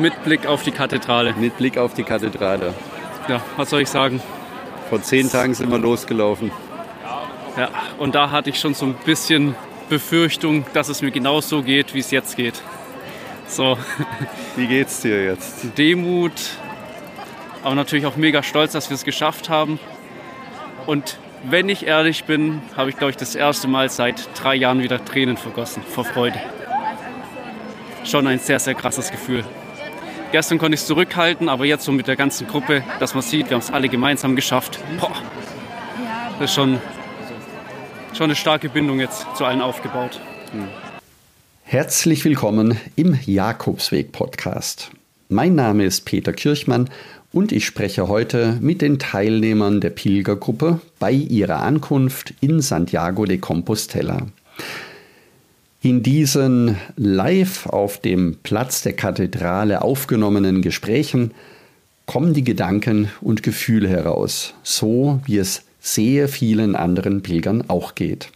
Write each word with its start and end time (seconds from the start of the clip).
mit 0.00 0.24
Blick 0.24 0.46
auf 0.46 0.62
die 0.62 0.72
Kathedrale. 0.72 1.34
Mit 1.34 1.56
Blick 1.56 1.78
auf 1.78 1.94
die 1.94 2.02
Kathedrale. 2.02 2.74
Ja, 3.28 3.40
was 3.56 3.70
soll 3.70 3.82
ich 3.82 3.88
sagen? 3.88 4.20
Vor 4.88 5.02
zehn 5.02 5.30
Tagen 5.30 5.54
sind 5.54 5.70
wir 5.70 5.78
losgelaufen. 5.78 6.50
Ja, 7.56 7.68
und 7.98 8.14
da 8.14 8.30
hatte 8.30 8.50
ich 8.50 8.58
schon 8.58 8.74
so 8.74 8.86
ein 8.86 8.94
bisschen 9.04 9.54
Befürchtung, 9.88 10.64
dass 10.72 10.88
es 10.88 11.02
mir 11.02 11.10
genauso 11.10 11.62
geht, 11.62 11.94
wie 11.94 11.98
es 11.98 12.10
jetzt 12.10 12.36
geht. 12.36 12.62
So. 13.46 13.76
Wie 14.56 14.66
geht's 14.68 15.00
dir 15.00 15.24
jetzt? 15.24 15.76
Demut, 15.76 16.32
aber 17.64 17.74
natürlich 17.74 18.06
auch 18.06 18.16
mega 18.16 18.42
stolz, 18.42 18.72
dass 18.72 18.90
wir 18.90 18.94
es 18.94 19.04
geschafft 19.04 19.48
haben. 19.48 19.80
Und 20.86 21.18
wenn 21.42 21.68
ich 21.68 21.86
ehrlich 21.86 22.24
bin, 22.24 22.62
habe 22.76 22.90
ich, 22.90 22.96
glaube 22.96 23.10
ich, 23.10 23.16
das 23.16 23.34
erste 23.34 23.66
Mal 23.66 23.90
seit 23.90 24.28
drei 24.40 24.54
Jahren 24.54 24.82
wieder 24.82 25.04
Tränen 25.04 25.36
vergossen 25.36 25.82
vor 25.82 26.04
Freude. 26.04 26.40
Schon 28.04 28.26
ein 28.26 28.38
sehr, 28.38 28.60
sehr 28.60 28.74
krasses 28.74 29.10
Gefühl. 29.10 29.44
Gestern 30.32 30.58
konnte 30.58 30.76
ich 30.76 30.82
es 30.82 30.86
zurückhalten, 30.86 31.48
aber 31.48 31.64
jetzt 31.64 31.84
so 31.84 31.90
mit 31.90 32.06
der 32.06 32.14
ganzen 32.14 32.46
Gruppe, 32.46 32.84
dass 33.00 33.14
man 33.14 33.22
sieht, 33.22 33.50
wir 33.50 33.56
haben 33.56 33.62
es 33.62 33.72
alle 33.72 33.88
gemeinsam 33.88 34.36
geschafft. 34.36 34.78
Boah, 35.00 35.10
das 36.38 36.50
ist 36.50 36.54
schon, 36.54 36.78
schon 38.12 38.24
eine 38.24 38.36
starke 38.36 38.68
Bindung 38.68 39.00
jetzt 39.00 39.26
zu 39.34 39.44
allen 39.44 39.60
aufgebaut. 39.60 40.20
Herzlich 41.64 42.24
willkommen 42.24 42.78
im 42.94 43.18
Jakobsweg-Podcast. 43.26 44.92
Mein 45.28 45.56
Name 45.56 45.84
ist 45.84 46.04
Peter 46.04 46.32
Kirchmann 46.32 46.90
und 47.32 47.50
ich 47.50 47.66
spreche 47.66 48.06
heute 48.06 48.56
mit 48.60 48.82
den 48.82 49.00
Teilnehmern 49.00 49.80
der 49.80 49.90
Pilgergruppe 49.90 50.80
bei 51.00 51.10
ihrer 51.10 51.60
Ankunft 51.60 52.34
in 52.40 52.60
Santiago 52.60 53.24
de 53.24 53.38
Compostela. 53.38 54.28
In 55.82 56.02
diesen 56.02 56.76
live 56.96 57.64
auf 57.64 57.98
dem 57.98 58.36
Platz 58.42 58.82
der 58.82 58.92
Kathedrale 58.92 59.80
aufgenommenen 59.80 60.60
Gesprächen 60.60 61.30
kommen 62.04 62.34
die 62.34 62.44
Gedanken 62.44 63.08
und 63.22 63.42
Gefühle 63.42 63.88
heraus, 63.88 64.52
so 64.62 65.20
wie 65.24 65.38
es 65.38 65.62
sehr 65.80 66.28
vielen 66.28 66.76
anderen 66.76 67.22
Pilgern 67.22 67.64
auch 67.68 67.94
geht. 67.94 68.28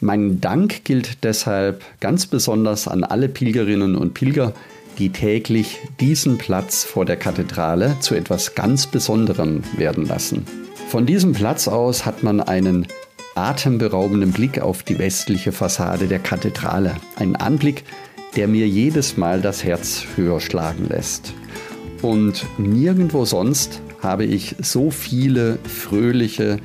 Mein 0.00 0.40
Dank 0.40 0.84
gilt 0.84 1.22
deshalb 1.22 1.84
ganz 2.00 2.26
besonders 2.26 2.88
an 2.88 3.04
alle 3.04 3.28
Pilgerinnen 3.28 3.94
und 3.94 4.14
Pilger, 4.14 4.52
die 4.98 5.10
täglich 5.10 5.78
diesen 6.00 6.36
Platz 6.36 6.82
vor 6.82 7.04
der 7.04 7.16
Kathedrale 7.16 7.96
zu 8.00 8.16
etwas 8.16 8.56
ganz 8.56 8.88
Besonderem 8.88 9.62
werden 9.76 10.04
lassen. 10.04 10.44
Von 10.88 11.06
diesem 11.06 11.32
Platz 11.32 11.68
aus 11.68 12.04
hat 12.04 12.24
man 12.24 12.40
einen 12.40 12.88
atemberaubenden 13.36 14.32
Blick 14.32 14.60
auf 14.60 14.82
die 14.82 14.98
westliche 14.98 15.52
Fassade 15.52 16.06
der 16.06 16.18
Kathedrale. 16.18 16.96
Ein 17.16 17.36
Anblick, 17.36 17.84
der 18.34 18.48
mir 18.48 18.66
jedes 18.66 19.16
Mal 19.16 19.40
das 19.40 19.62
Herz 19.62 20.04
höher 20.16 20.40
schlagen 20.40 20.86
lässt. 20.88 21.32
Und 22.02 22.46
nirgendwo 22.58 23.24
sonst 23.24 23.80
habe 24.02 24.24
ich 24.24 24.56
so 24.60 24.90
viele 24.90 25.58
fröhliche, 25.64 26.58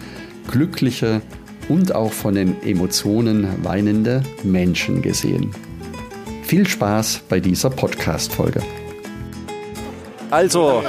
glückliche 0.50 1.22
und 1.70 1.94
auch 1.94 2.12
von 2.12 2.36
den 2.36 2.62
Emotionen 2.64 3.48
weinende 3.64 4.24
Menschen 4.44 5.02
gesehen. 5.02 5.52
Viel 6.44 6.68
Spaß 6.68 7.22
bei 7.30 7.40
dieser 7.40 7.70
Podcast-Folge. 7.70 8.62
Also, 10.30 10.84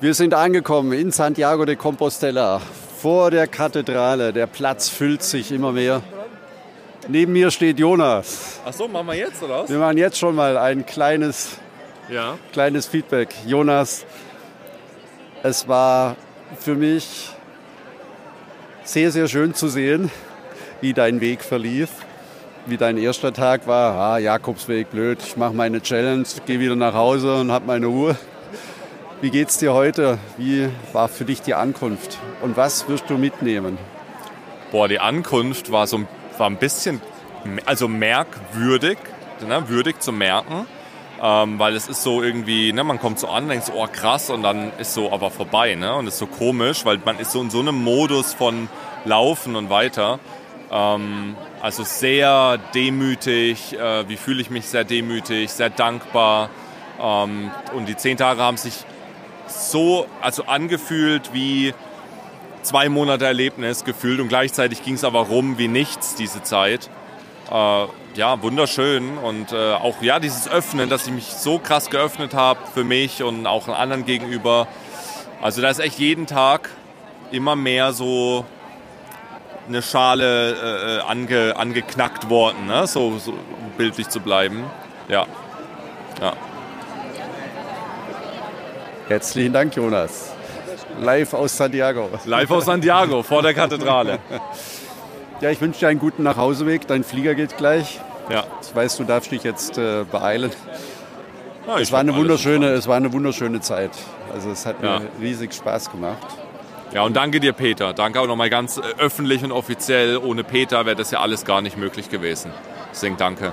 wir 0.00 0.14
sind 0.14 0.34
angekommen 0.34 0.92
in 0.92 1.10
Santiago 1.10 1.64
de 1.64 1.76
Compostela 1.76 2.60
vor 3.04 3.30
der 3.30 3.46
Kathedrale. 3.46 4.32
Der 4.32 4.46
Platz 4.46 4.88
füllt 4.88 5.22
sich 5.22 5.52
immer 5.52 5.72
mehr. 5.72 6.00
Neben 7.06 7.34
mir 7.34 7.50
steht 7.50 7.78
Jonas. 7.78 8.60
Ach 8.64 8.72
so, 8.72 8.88
machen 8.88 9.08
wir 9.08 9.14
jetzt 9.14 9.42
oder 9.42 9.62
was? 9.62 9.68
Wir 9.68 9.76
machen 9.76 9.98
jetzt 9.98 10.16
schon 10.16 10.34
mal 10.34 10.56
ein 10.56 10.86
kleines, 10.86 11.58
Ja. 12.08 12.38
kleines 12.54 12.86
Feedback. 12.86 13.34
Jonas, 13.46 14.06
es 15.42 15.68
war 15.68 16.16
für 16.58 16.76
mich 16.76 17.28
sehr, 18.84 19.10
sehr 19.10 19.28
schön 19.28 19.52
zu 19.52 19.68
sehen, 19.68 20.10
wie 20.80 20.94
dein 20.94 21.20
Weg 21.20 21.42
verlief, 21.42 21.90
wie 22.64 22.78
dein 22.78 22.96
erster 22.96 23.34
Tag 23.34 23.66
war. 23.66 23.96
Ah, 24.14 24.16
Jakobsweg, 24.16 24.90
blöd, 24.90 25.18
ich 25.22 25.36
mache 25.36 25.52
meine 25.52 25.82
Challenge, 25.82 26.24
gehe 26.46 26.58
wieder 26.58 26.74
nach 26.74 26.94
Hause 26.94 27.34
und 27.36 27.52
habe 27.52 27.66
meine 27.66 27.84
Ruhe. 27.84 28.16
Wie 29.24 29.30
geht's 29.30 29.56
dir 29.56 29.72
heute? 29.72 30.18
Wie 30.36 30.68
war 30.92 31.08
für 31.08 31.24
dich 31.24 31.40
die 31.40 31.54
Ankunft? 31.54 32.18
Und 32.42 32.58
was 32.58 32.90
wirst 32.90 33.08
du 33.08 33.16
mitnehmen? 33.16 33.78
Boah, 34.70 34.86
die 34.86 35.00
Ankunft 35.00 35.72
war 35.72 35.86
so 35.86 36.02
war 36.36 36.50
ein 36.50 36.58
bisschen 36.58 37.00
also 37.64 37.88
merkwürdig, 37.88 38.98
ne, 39.40 39.66
würdig 39.70 40.02
zu 40.02 40.12
merken. 40.12 40.66
Ähm, 41.22 41.58
weil 41.58 41.74
es 41.74 41.88
ist 41.88 42.02
so 42.02 42.22
irgendwie, 42.22 42.74
ne, 42.74 42.84
man 42.84 43.00
kommt 43.00 43.18
so 43.18 43.28
an, 43.28 43.48
denkt 43.48 43.64
so, 43.64 43.72
oh 43.72 43.86
krass, 43.90 44.28
und 44.28 44.42
dann 44.42 44.72
ist 44.76 44.92
so 44.92 45.10
aber 45.10 45.30
vorbei, 45.30 45.74
ne? 45.74 45.94
Und 45.94 46.06
ist 46.06 46.18
so 46.18 46.26
komisch, 46.26 46.84
weil 46.84 47.00
man 47.02 47.18
ist 47.18 47.32
so 47.32 47.40
in 47.40 47.48
so 47.48 47.60
einem 47.60 47.82
Modus 47.82 48.34
von 48.34 48.68
Laufen 49.06 49.56
und 49.56 49.70
weiter. 49.70 50.18
Ähm, 50.70 51.34
also 51.62 51.82
sehr 51.82 52.58
demütig, 52.74 53.72
äh, 53.72 54.06
wie 54.06 54.18
fühle 54.18 54.42
ich 54.42 54.50
mich 54.50 54.66
sehr 54.66 54.84
demütig, 54.84 55.50
sehr 55.50 55.70
dankbar. 55.70 56.50
Ähm, 57.00 57.50
und 57.74 57.88
die 57.88 57.96
zehn 57.96 58.18
Tage 58.18 58.42
haben 58.42 58.58
sich 58.58 58.84
so 59.46 60.06
also 60.20 60.44
angefühlt 60.44 61.32
wie 61.32 61.74
zwei 62.62 62.88
Monate 62.88 63.26
Erlebnis 63.26 63.84
gefühlt 63.84 64.20
und 64.20 64.28
gleichzeitig 64.28 64.82
ging 64.82 64.94
es 64.94 65.04
aber 65.04 65.20
rum 65.20 65.58
wie 65.58 65.68
nichts 65.68 66.14
diese 66.14 66.42
Zeit. 66.42 66.90
Äh, 67.50 67.86
ja, 68.14 68.42
wunderschön 68.42 69.18
und 69.18 69.52
äh, 69.52 69.74
auch 69.74 70.00
ja 70.00 70.20
dieses 70.20 70.48
Öffnen, 70.48 70.88
dass 70.88 71.06
ich 71.06 71.12
mich 71.12 71.26
so 71.26 71.58
krass 71.58 71.90
geöffnet 71.90 72.34
habe 72.34 72.60
für 72.72 72.84
mich 72.84 73.22
und 73.22 73.46
auch 73.46 73.68
anderen 73.68 74.04
gegenüber. 74.04 74.66
Also 75.42 75.60
da 75.60 75.68
ist 75.68 75.80
echt 75.80 75.98
jeden 75.98 76.26
Tag 76.26 76.70
immer 77.30 77.56
mehr 77.56 77.92
so 77.92 78.44
eine 79.68 79.82
Schale 79.82 81.00
äh, 81.00 81.10
ange, 81.10 81.56
angeknackt 81.56 82.28
worden, 82.30 82.66
ne? 82.66 82.86
so, 82.86 83.18
so 83.18 83.34
bildlich 83.76 84.08
zu 84.08 84.20
bleiben. 84.20 84.64
Ja, 85.08 85.26
ja. 86.20 86.34
Herzlichen 89.08 89.52
Dank, 89.52 89.74
Jonas. 89.76 90.32
Live 91.00 91.34
aus 91.34 91.56
Santiago. 91.56 92.08
Live 92.24 92.50
aus 92.50 92.66
Santiago 92.66 93.22
vor 93.22 93.42
der 93.42 93.54
Kathedrale. 93.54 94.18
Ja, 95.40 95.50
ich 95.50 95.60
wünsche 95.60 95.80
dir 95.80 95.88
einen 95.88 95.98
guten 95.98 96.22
Nachhauseweg. 96.22 96.86
Dein 96.86 97.02
Flieger 97.02 97.34
geht 97.34 97.56
gleich. 97.58 98.00
Ja. 98.30 98.44
Ich 98.62 98.74
weiß, 98.74 98.96
du 98.96 99.04
darfst 99.04 99.30
dich 99.32 99.42
jetzt 99.42 99.76
äh, 99.76 100.04
beeilen. 100.10 100.52
Ja, 101.66 101.78
Es 101.80 101.90
war, 101.90 101.98
eine 102.00 102.14
wunderschöne, 102.14 102.68
es 102.68 102.86
war 102.86 102.96
eine 102.96 103.12
wunderschöne 103.12 103.60
Zeit. 103.60 103.90
Also 104.32 104.50
es 104.52 104.64
hat 104.64 104.76
Ja. 104.80 105.00
mir 105.00 105.08
riesig 105.20 105.52
Spaß 105.52 105.90
gemacht. 105.90 106.24
Ja, 106.92 107.02
und 107.02 107.14
danke 107.16 107.40
dir, 107.40 107.52
Peter. 107.52 107.92
Danke 107.92 108.20
auch 108.20 108.28
nochmal 108.28 108.48
ganz 108.48 108.78
äh, 108.78 108.82
öffentlich 108.98 109.42
und 109.42 109.50
offiziell. 109.52 110.16
Ohne 110.18 110.44
Peter 110.44 110.86
wäre 110.86 110.96
das 110.96 111.10
ja 111.10 111.18
alles 111.20 111.44
gar 111.44 111.60
nicht 111.60 111.76
möglich 111.76 112.08
gewesen. 112.08 112.52
Deswegen 112.92 113.16
danke. 113.16 113.52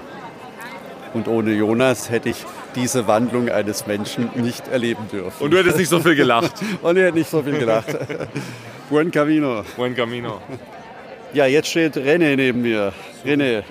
Und 1.14 1.28
ohne 1.28 1.54
Jonas 1.54 2.10
hätte 2.10 2.30
ich 2.30 2.46
diese 2.76 3.08
Wandlung 3.08 3.50
eines 3.50 3.86
Menschen 3.86 4.30
nicht 4.36 4.68
erleben 4.70 5.08
dürfen. 5.12 5.44
Und 5.44 5.52
du 5.52 5.58
hättest 5.58 5.78
nicht 5.78 5.90
so 5.90 6.00
viel 6.00 6.16
gelacht. 6.16 6.54
Und 6.82 6.98
er 6.98 7.08
hat 7.10 7.16
nicht 7.16 7.30
so 7.30 7.42
viel 7.44 7.58
gelacht. 7.58 7.98
Buen 8.90 9.12
Camino. 9.12 9.64
Buen 9.76 9.96
Camino. 9.96 10.40
Ja, 11.34 11.46
jetzt 11.46 11.70
steht 11.70 11.96
René 11.98 12.36
neben 12.36 12.62
mir. 12.62 12.94
René. 13.26 13.64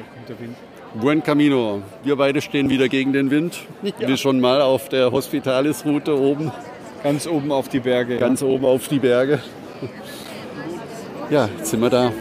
Buen 0.95 1.23
Camino. 1.23 1.83
Wir 2.03 2.17
beide 2.17 2.41
stehen 2.41 2.69
wieder 2.69 2.89
gegen 2.89 3.13
den 3.13 3.31
Wind. 3.31 3.61
Wie 3.99 4.17
schon 4.17 4.41
mal 4.41 4.61
auf 4.61 4.89
der 4.89 5.13
Hospitalis-Route 5.13 6.19
oben. 6.19 6.51
Ganz 7.03 7.27
oben 7.27 7.53
auf 7.53 7.69
die 7.69 7.81
Berge. 7.81 8.15
ja. 8.15 8.21
Ganz 8.21 8.43
oben 8.43 8.65
auf 8.65 8.89
die 8.89 8.99
Berge. 8.99 9.41
Ja, 11.31 11.49
jetzt 11.57 11.71
sind 11.71 11.81
wir 11.81 11.91
da. 11.91 12.13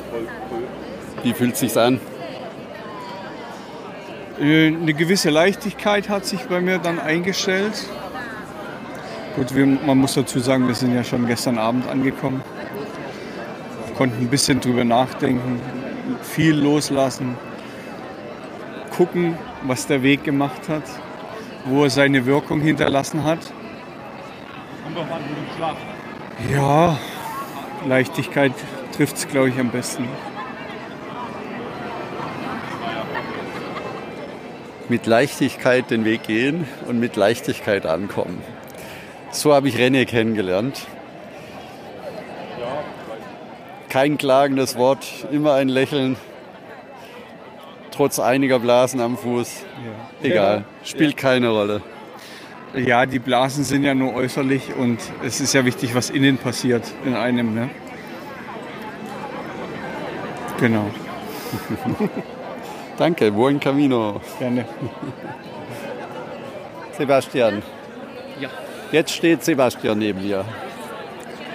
Wie 1.23 1.33
fühlt 1.33 1.57
sich's 1.57 1.75
an? 1.75 1.99
Äh, 4.39 4.67
Eine 4.67 4.93
gewisse 4.93 5.29
Leichtigkeit 5.29 6.07
hat 6.09 6.25
sich 6.25 6.41
bei 6.45 6.61
mir 6.61 6.77
dann 6.77 6.99
eingestellt. 6.99 7.85
Gut, 9.35 9.53
wir, 9.53 9.65
man 9.65 9.97
muss 9.97 10.13
dazu 10.13 10.39
sagen, 10.39 10.67
wir 10.67 10.75
sind 10.75 10.93
ja 10.93 11.03
schon 11.03 11.27
gestern 11.27 11.57
Abend 11.57 11.87
angekommen. 11.87 12.41
Konnten 13.97 14.23
ein 14.23 14.29
bisschen 14.29 14.61
drüber 14.61 14.85
nachdenken, 14.85 15.59
viel 16.21 16.55
loslassen, 16.55 17.37
gucken, 18.95 19.37
was 19.63 19.87
der 19.87 20.03
Weg 20.03 20.23
gemacht 20.23 20.69
hat, 20.69 20.83
wo 21.65 21.83
er 21.83 21.89
seine 21.89 22.25
Wirkung 22.25 22.61
hinterlassen 22.61 23.25
hat. 23.25 23.39
Ja, 26.49 26.97
Leichtigkeit 27.85 28.53
trifft 28.95 29.17
es, 29.17 29.27
glaube 29.27 29.49
ich, 29.49 29.59
am 29.59 29.69
besten. 29.69 30.07
Mit 34.89 35.05
Leichtigkeit 35.05 35.91
den 35.91 36.03
Weg 36.03 36.23
gehen 36.23 36.67
und 36.87 36.99
mit 36.99 37.15
Leichtigkeit 37.15 37.85
ankommen. 37.85 38.41
So 39.31 39.53
habe 39.53 39.67
ich 39.67 39.75
René 39.77 40.05
kennengelernt. 40.05 40.87
Kein 43.87 44.17
klagendes 44.17 44.77
Wort, 44.77 45.05
immer 45.31 45.53
ein 45.53 45.69
Lächeln. 45.69 46.15
Trotz 47.91 48.19
einiger 48.19 48.59
Blasen 48.59 48.99
am 48.99 49.17
Fuß. 49.17 49.65
Egal, 50.23 50.65
spielt 50.83 51.17
keine 51.17 51.49
Rolle. 51.49 51.81
Ja, 52.75 53.05
die 53.05 53.19
Blasen 53.19 53.63
sind 53.63 53.83
ja 53.83 53.93
nur 53.93 54.13
äußerlich 54.13 54.75
und 54.75 54.99
es 55.23 55.39
ist 55.39 55.53
ja 55.53 55.65
wichtig, 55.65 55.95
was 55.95 56.09
innen 56.09 56.37
passiert 56.37 56.83
in 57.05 57.15
einem. 57.15 57.53
Ne? 57.53 57.69
Genau. 60.59 60.89
Danke, 62.99 63.31
buen 63.31 63.61
camino. 63.61 64.19
Gerne. 64.39 64.65
Sebastian. 66.97 67.63
Ja. 68.41 68.49
Jetzt 68.91 69.13
steht 69.13 69.41
Sebastian 69.41 69.99
neben 69.99 70.21
dir 70.21 70.43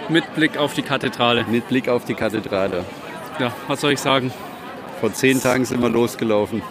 Mit 0.08 0.34
Blick 0.34 0.56
auf 0.56 0.72
die 0.72 0.80
Kathedrale. 0.80 1.44
mit 1.44 1.68
Blick 1.68 1.90
auf 1.90 2.06
die 2.06 2.14
Kathedrale. 2.14 2.86
Ja, 3.38 3.52
was 3.68 3.82
soll 3.82 3.92
ich 3.92 4.00
sagen? 4.00 4.32
Vor 5.00 5.12
zehn 5.12 5.38
Tagen 5.38 5.66
sind 5.66 5.82
wir 5.82 5.90
losgelaufen. 5.90 6.62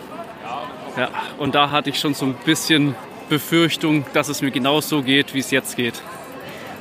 Ja, 0.97 1.09
und 1.37 1.53
da 1.53 1.69
hatte 1.69 1.91
ich 1.91 1.99
schon 1.99 2.15
so 2.15 2.25
ein 2.25 2.33
bisschen 2.43 2.95
Befürchtung, 3.29 4.05
dass 4.13 4.27
es 4.27 4.41
mir 4.41 4.49
genauso 4.49 5.03
geht, 5.03 5.35
wie 5.35 5.39
es 5.39 5.51
jetzt 5.51 5.75
geht. 5.75 6.01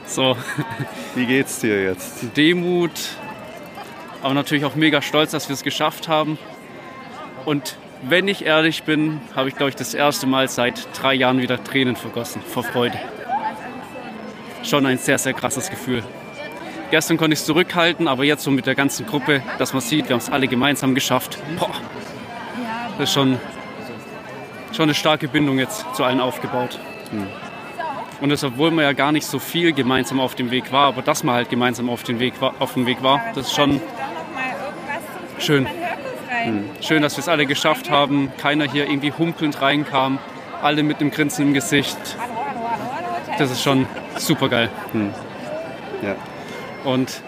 So, 0.06 0.34
Wie 1.14 1.26
geht's 1.26 1.60
dir 1.60 1.82
jetzt? 1.84 2.34
Demut, 2.38 2.92
aber 4.22 4.32
natürlich 4.32 4.64
auch 4.64 4.76
mega 4.76 5.02
stolz, 5.02 5.32
dass 5.32 5.50
wir 5.50 5.54
es 5.54 5.62
geschafft 5.62 6.08
haben. 6.08 6.38
Und 7.44 7.76
wenn 8.02 8.28
ich 8.28 8.44
ehrlich 8.44 8.82
bin, 8.82 9.20
habe 9.34 9.48
ich, 9.48 9.56
glaube 9.56 9.70
ich, 9.70 9.76
das 9.76 9.94
erste 9.94 10.26
Mal 10.26 10.48
seit 10.48 10.88
drei 11.00 11.14
Jahren 11.14 11.40
wieder 11.40 11.62
Tränen 11.62 11.96
vergossen 11.96 12.42
vor 12.42 12.64
Freude. 12.64 12.98
Schon 14.64 14.86
ein 14.86 14.98
sehr, 14.98 15.18
sehr 15.18 15.32
krasses 15.32 15.70
Gefühl. 15.70 16.02
Gestern 16.90 17.16
konnte 17.16 17.34
ich 17.34 17.40
es 17.40 17.46
zurückhalten, 17.46 18.06
aber 18.06 18.24
jetzt 18.24 18.42
so 18.42 18.50
mit 18.50 18.66
der 18.66 18.74
ganzen 18.74 19.06
Gruppe, 19.06 19.42
dass 19.58 19.72
man 19.72 19.80
sieht, 19.80 20.08
wir 20.08 20.14
haben 20.14 20.20
es 20.20 20.30
alle 20.30 20.46
gemeinsam 20.46 20.94
geschafft. 20.94 21.38
Boah, 21.58 21.70
das 22.98 23.08
ist 23.08 23.14
schon, 23.14 23.38
schon 24.72 24.84
eine 24.84 24.94
starke 24.94 25.28
Bindung 25.28 25.58
jetzt 25.58 25.86
zu 25.94 26.04
allen 26.04 26.20
aufgebaut. 26.20 26.78
Und 28.20 28.28
das, 28.28 28.44
obwohl 28.44 28.70
man 28.70 28.84
ja 28.84 28.92
gar 28.92 29.10
nicht 29.10 29.26
so 29.26 29.38
viel 29.38 29.72
gemeinsam 29.72 30.20
auf 30.20 30.34
dem 30.34 30.50
Weg 30.50 30.70
war, 30.70 30.88
aber 30.88 31.02
dass 31.02 31.24
man 31.24 31.34
halt 31.34 31.48
gemeinsam 31.50 31.88
auf 31.88 32.02
dem 32.02 32.20
Weg 32.20 32.40
war, 32.40 32.54
auf 32.58 32.74
dem 32.74 32.86
Weg 32.86 33.02
war 33.02 33.20
das 33.34 33.46
ist 33.46 33.54
schon 33.54 33.80
schön. 35.38 35.66
Schön, 36.80 37.02
dass 37.02 37.16
wir 37.16 37.20
es 37.20 37.28
alle 37.28 37.46
geschafft 37.46 37.90
haben. 37.90 38.32
Keiner 38.38 38.70
hier 38.70 38.86
irgendwie 38.86 39.12
humpelnd 39.12 39.60
reinkam. 39.60 40.18
Alle 40.62 40.82
mit 40.82 41.00
einem 41.00 41.10
Grinsen 41.10 41.48
im 41.48 41.54
Gesicht. 41.54 41.96
Das 43.38 43.50
ist 43.50 43.62
schon 43.62 43.86
super 44.16 44.48
geil. 44.48 44.70
Ja. 46.02 46.16
Und 46.84 47.22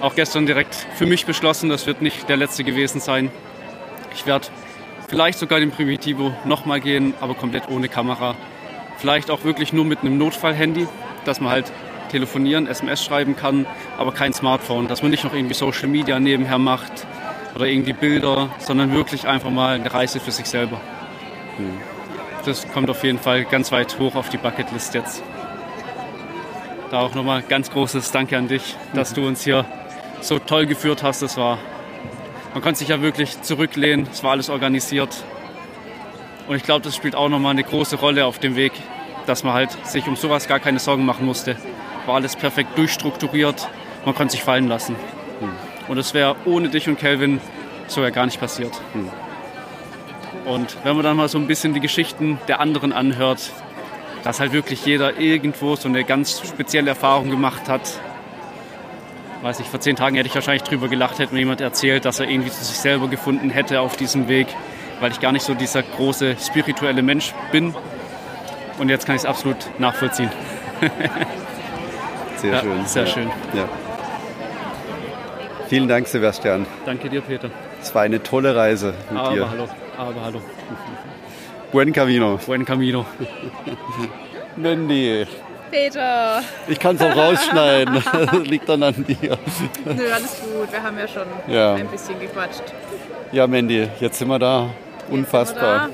auch 0.00 0.14
gestern 0.14 0.46
direkt 0.46 0.74
für 0.96 1.06
mich 1.06 1.26
beschlossen, 1.26 1.68
das 1.68 1.86
wird 1.86 2.02
nicht 2.02 2.28
der 2.28 2.36
letzte 2.36 2.64
gewesen 2.64 3.00
sein. 3.00 3.30
Ich 4.14 4.26
werde 4.26 4.48
vielleicht 5.08 5.38
sogar 5.38 5.60
den 5.60 5.70
Primitivo 5.70 6.32
nochmal 6.44 6.80
gehen, 6.80 7.14
aber 7.20 7.34
komplett 7.34 7.68
ohne 7.68 7.88
Kamera. 7.88 8.34
Vielleicht 8.98 9.30
auch 9.30 9.44
wirklich 9.44 9.72
nur 9.72 9.84
mit 9.84 10.00
einem 10.00 10.18
Notfallhandy, 10.18 10.86
dass 11.24 11.40
man 11.40 11.52
halt 11.52 11.72
telefonieren, 12.10 12.66
SMS 12.66 13.04
schreiben 13.04 13.36
kann, 13.36 13.66
aber 13.98 14.12
kein 14.12 14.32
Smartphone. 14.32 14.88
Dass 14.88 15.02
man 15.02 15.10
nicht 15.10 15.24
noch 15.24 15.34
irgendwie 15.34 15.54
Social 15.54 15.88
Media 15.88 16.18
nebenher 16.20 16.58
macht 16.58 17.06
oder 17.54 17.66
irgendwie 17.66 17.92
Bilder, 17.92 18.50
sondern 18.58 18.92
wirklich 18.92 19.26
einfach 19.26 19.50
mal 19.50 19.74
eine 19.74 19.92
Reise 19.92 20.20
für 20.20 20.30
sich 20.30 20.46
selber. 20.46 20.80
Das 22.44 22.66
kommt 22.72 22.90
auf 22.90 23.04
jeden 23.04 23.18
Fall 23.18 23.44
ganz 23.44 23.70
weit 23.72 23.98
hoch 23.98 24.14
auf 24.14 24.28
die 24.28 24.38
Bucketlist 24.38 24.94
jetzt. 24.94 25.22
Da 26.90 27.00
auch 27.00 27.14
nochmal 27.14 27.42
ganz 27.42 27.70
großes 27.70 28.10
Danke 28.10 28.36
an 28.36 28.48
dich, 28.48 28.76
dass 28.94 29.14
du 29.14 29.26
uns 29.26 29.44
hier 29.44 29.64
so 30.20 30.38
toll 30.38 30.66
geführt 30.66 31.02
hast. 31.02 31.22
Das 31.22 31.36
war, 31.36 31.58
man 32.52 32.62
konnte 32.62 32.80
sich 32.80 32.88
ja 32.88 33.00
wirklich 33.00 33.40
zurücklehnen, 33.42 34.06
es 34.10 34.22
war 34.22 34.32
alles 34.32 34.50
organisiert. 34.50 35.24
Und 36.48 36.56
ich 36.56 36.64
glaube, 36.64 36.82
das 36.82 36.96
spielt 36.96 37.14
auch 37.14 37.28
nochmal 37.28 37.52
eine 37.52 37.62
große 37.62 37.96
Rolle 37.96 38.26
auf 38.26 38.38
dem 38.38 38.56
Weg, 38.56 38.72
dass 39.26 39.44
man 39.44 39.54
halt 39.54 39.70
sich 39.86 40.06
um 40.08 40.16
sowas 40.16 40.48
gar 40.48 40.58
keine 40.58 40.80
Sorgen 40.80 41.04
machen 41.06 41.24
musste. 41.24 41.56
War 42.06 42.16
alles 42.16 42.34
perfekt 42.34 42.76
durchstrukturiert, 42.76 43.68
man 44.04 44.14
konnte 44.14 44.32
sich 44.32 44.42
fallen 44.42 44.68
lassen. 44.68 44.96
Und 45.88 45.98
es 45.98 46.14
wäre 46.14 46.36
ohne 46.44 46.68
dich 46.68 46.88
und 46.88 46.98
Kelvin 46.98 47.40
so 47.86 48.02
ja 48.02 48.10
gar 48.10 48.26
nicht 48.26 48.40
passiert. 48.40 48.72
Und 50.44 50.76
wenn 50.84 50.96
man 50.96 51.04
dann 51.04 51.16
mal 51.16 51.28
so 51.28 51.38
ein 51.38 51.46
bisschen 51.46 51.74
die 51.74 51.80
Geschichten 51.80 52.38
der 52.48 52.60
anderen 52.60 52.92
anhört, 52.92 53.50
dass 54.24 54.40
halt 54.40 54.52
wirklich 54.52 54.86
jeder 54.86 55.18
irgendwo 55.18 55.76
so 55.76 55.88
eine 55.88 56.04
ganz 56.04 56.40
spezielle 56.46 56.90
Erfahrung 56.90 57.30
gemacht 57.30 57.68
hat. 57.68 57.82
Weiß 59.42 59.58
ich, 59.58 59.66
vor 59.66 59.80
zehn 59.80 59.96
Tagen 59.96 60.14
hätte 60.14 60.28
ich 60.28 60.34
wahrscheinlich 60.36 60.62
drüber 60.62 60.86
gelacht, 60.88 61.18
hätte 61.18 61.34
mir 61.34 61.40
jemand 61.40 61.60
erzählt, 61.60 62.04
dass 62.04 62.20
er 62.20 62.28
irgendwie 62.28 62.50
zu 62.50 62.62
sich 62.62 62.76
selber 62.78 63.08
gefunden 63.08 63.50
hätte 63.50 63.80
auf 63.80 63.96
diesem 63.96 64.28
Weg, 64.28 64.46
weil 65.00 65.10
ich 65.10 65.18
gar 65.18 65.32
nicht 65.32 65.44
so 65.44 65.54
dieser 65.54 65.82
große 65.82 66.36
spirituelle 66.40 67.02
Mensch 67.02 67.34
bin. 67.50 67.74
Und 68.78 68.88
jetzt 68.88 69.04
kann 69.06 69.16
ich 69.16 69.22
es 69.22 69.26
absolut 69.26 69.56
nachvollziehen. 69.78 70.30
Sehr 72.36 72.52
Ja, 72.52 72.60
schön. 72.60 72.86
sehr 72.86 73.04
ja. 73.04 73.08
schön. 73.08 73.30
Ja. 73.54 73.68
Vielen 75.72 75.88
Dank, 75.88 76.06
Sebastian. 76.06 76.66
Danke 76.84 77.08
dir, 77.08 77.22
Peter. 77.22 77.48
Es 77.80 77.94
war 77.94 78.02
eine 78.02 78.22
tolle 78.22 78.54
Reise 78.54 78.92
mit 79.08 79.18
Aber 79.18 79.34
dir. 79.34 79.50
hallo, 79.50 79.66
aber 79.96 80.22
hallo. 80.22 80.42
Buen 81.72 81.94
Camino. 81.94 82.38
Buen 82.44 82.66
Camino. 82.66 83.06
Mandy, 84.54 85.26
Peter! 85.70 86.42
ich 86.68 86.78
kann 86.78 86.96
es 86.96 87.00
auch 87.00 87.16
rausschneiden. 87.16 88.04
Liegt 88.44 88.68
dann 88.68 88.82
an 88.82 89.02
dir. 89.08 89.38
Nö, 89.86 90.12
alles 90.12 90.42
gut. 90.42 90.70
Wir 90.70 90.82
haben 90.82 90.98
ja 90.98 91.08
schon 91.08 91.22
Ja. 91.48 91.72
ein 91.72 91.88
bisschen 91.88 92.20
gequatscht. 92.20 92.64
Ja, 93.32 93.46
Mandy, 93.46 93.88
jetzt 93.98 94.18
sind 94.18 94.28
wir 94.28 94.38
da. 94.38 94.68
Unfassbar. 95.08 95.86
Oder? 95.86 95.90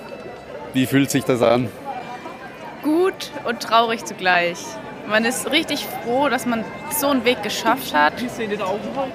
Wie 0.73 0.87
fühlt 0.87 1.09
sich 1.09 1.23
das 1.23 1.41
an? 1.41 1.69
Gut 2.83 3.31
und 3.45 3.61
traurig 3.61 4.05
zugleich. 4.05 4.59
Man 5.09 5.25
ist 5.25 5.51
richtig 5.51 5.87
froh, 5.87 6.29
dass 6.29 6.45
man 6.45 6.65
so 6.91 7.09
einen 7.09 7.25
Weg 7.25 7.43
geschafft 7.43 7.95
hat. 7.95 8.15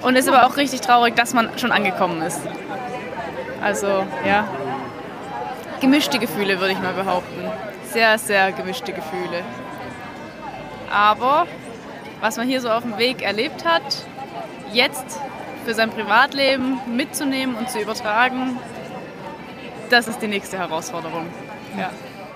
Und 0.02 0.16
ist 0.16 0.28
aber 0.28 0.48
auch 0.48 0.58
richtig 0.58 0.82
traurig, 0.82 1.16
dass 1.16 1.34
man 1.34 1.58
schon 1.60 1.72
angekommen 1.72 2.22
ist. 2.24 2.40
Also, 3.62 4.04
ja. 4.26 4.48
Gemischte 5.82 6.18
Gefühle, 6.18 6.60
würde 6.60 6.74
ich 6.74 6.80
mal 6.80 6.94
behaupten. 6.94 7.44
Sehr, 7.92 8.18
sehr 8.18 8.52
gemischte 8.52 8.92
Gefühle. 8.92 9.44
Aber 10.92 11.46
was 12.22 12.38
man 12.38 12.48
hier 12.48 12.62
so 12.62 12.70
auf 12.70 12.84
dem 12.84 12.98
Weg 12.98 13.22
erlebt 13.22 13.64
hat, 13.66 13.84
jetzt 14.72 15.20
für 15.66 15.74
sein 15.74 15.92
Privatleben 15.92 16.80
mitzunehmen 16.88 17.56
und 17.56 17.70
zu 17.70 17.80
übertragen, 17.80 18.58
das 19.90 20.08
ist 20.08 20.22
die 20.22 20.28
nächste 20.28 20.58
Herausforderung. 20.58 21.28
Ja. 21.78 21.92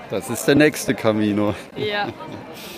Das 0.09 0.30
ist 0.30 0.45
der 0.45 0.56
nächste 0.56 0.94
Camino. 0.94 1.56
Ja. 1.75 2.07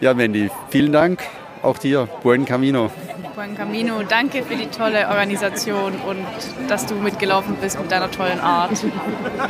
Ja, 0.00 0.14
Mandy, 0.14 0.48
vielen 0.70 0.92
Dank. 0.92 1.24
Auch 1.60 1.76
dir. 1.76 2.08
Buen 2.22 2.44
Camino. 2.44 2.88
Buen 3.34 3.56
Camino, 3.56 4.02
danke 4.08 4.44
für 4.44 4.54
die 4.54 4.66
tolle 4.66 5.08
Organisation 5.08 5.94
und 6.06 6.24
dass 6.68 6.86
du 6.86 6.94
mitgelaufen 6.94 7.56
bist 7.60 7.80
mit 7.80 7.90
deiner 7.90 8.08
tollen 8.10 8.38
Art. 8.38 8.70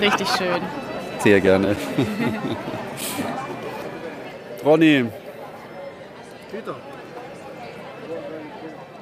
Richtig 0.00 0.26
schön. 0.28 0.62
Sehr 1.18 1.40
gerne. 1.40 1.76
Ronny. 4.64 5.04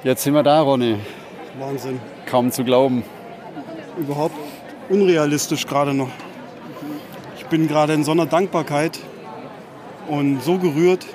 Jetzt 0.02 0.24
sind 0.24 0.34
wir 0.34 0.42
da, 0.42 0.60
Ronny. 0.60 0.98
Wahnsinn. 1.60 2.00
Kaum 2.26 2.50
zu 2.50 2.64
glauben. 2.64 3.04
Überhaupt 3.96 4.34
unrealistisch 4.88 5.66
gerade 5.66 5.94
noch. 5.94 6.10
Ich 7.38 7.46
bin 7.46 7.68
gerade 7.68 7.92
in 7.92 8.02
so 8.02 8.10
einer 8.10 8.26
Dankbarkeit 8.26 8.98
und 10.08 10.42
so 10.42 10.58
gerührt. 10.58 11.06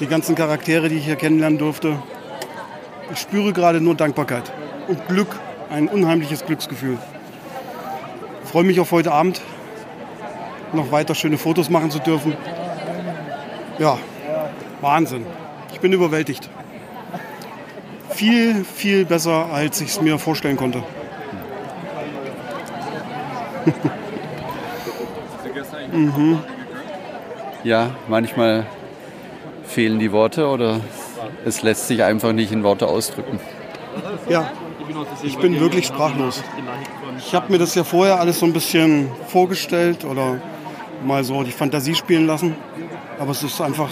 Die 0.00 0.06
ganzen 0.06 0.34
Charaktere, 0.34 0.88
die 0.88 0.96
ich 0.96 1.04
hier 1.04 1.16
kennenlernen 1.16 1.58
durfte. 1.58 2.02
Ich 3.12 3.18
spüre 3.18 3.52
gerade 3.52 3.82
nur 3.82 3.94
Dankbarkeit 3.94 4.50
und 4.88 5.06
Glück, 5.08 5.38
ein 5.70 5.88
unheimliches 5.88 6.46
Glücksgefühl. 6.46 6.96
Ich 8.42 8.50
freue 8.50 8.64
mich 8.64 8.80
auf 8.80 8.92
heute 8.92 9.12
Abend, 9.12 9.42
noch 10.72 10.90
weiter 10.90 11.14
schöne 11.14 11.36
Fotos 11.36 11.68
machen 11.68 11.90
zu 11.90 11.98
dürfen. 11.98 12.34
Ja, 13.78 13.98
Wahnsinn. 14.80 15.26
Ich 15.72 15.80
bin 15.80 15.92
überwältigt. 15.92 16.48
Viel, 18.10 18.64
viel 18.64 19.04
besser, 19.04 19.52
als 19.52 19.80
ich 19.82 19.90
es 19.90 20.00
mir 20.00 20.18
vorstellen 20.18 20.56
konnte. 20.56 20.82
Ja, 27.64 27.90
manchmal 28.08 28.66
fehlen 29.80 29.98
die 29.98 30.12
Worte 30.12 30.46
oder 30.46 30.78
es 31.46 31.62
lässt 31.62 31.88
sich 31.88 32.02
einfach 32.02 32.34
nicht 32.34 32.52
in 32.52 32.62
Worte 32.62 32.86
ausdrücken. 32.86 33.40
Ja, 34.28 34.50
ich 35.22 35.38
bin 35.38 35.58
wirklich 35.58 35.86
sprachlos. 35.86 36.44
Ich 37.16 37.34
habe 37.34 37.50
mir 37.50 37.58
das 37.58 37.74
ja 37.74 37.82
vorher 37.82 38.20
alles 38.20 38.40
so 38.40 38.44
ein 38.44 38.52
bisschen 38.52 39.10
vorgestellt 39.28 40.04
oder 40.04 40.38
mal 41.02 41.24
so 41.24 41.42
die 41.44 41.50
Fantasie 41.50 41.94
spielen 41.94 42.26
lassen. 42.26 42.56
Aber 43.18 43.30
es 43.30 43.42
ist 43.42 43.58
einfach, 43.62 43.88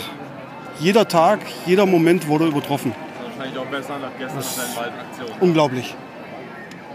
jeder 0.79 1.09
Tag, 1.09 1.41
jeder 1.65 1.87
Moment 1.87 2.29
wurde 2.29 2.49
übertroffen. 2.49 2.93
Wahrscheinlich 3.25 3.59
auch 3.59 3.65
besser 3.65 3.99
nach 3.99 4.11
gestern 4.19 4.45
Waldaktionen. 4.77 5.41
Unglaublich. 5.41 5.95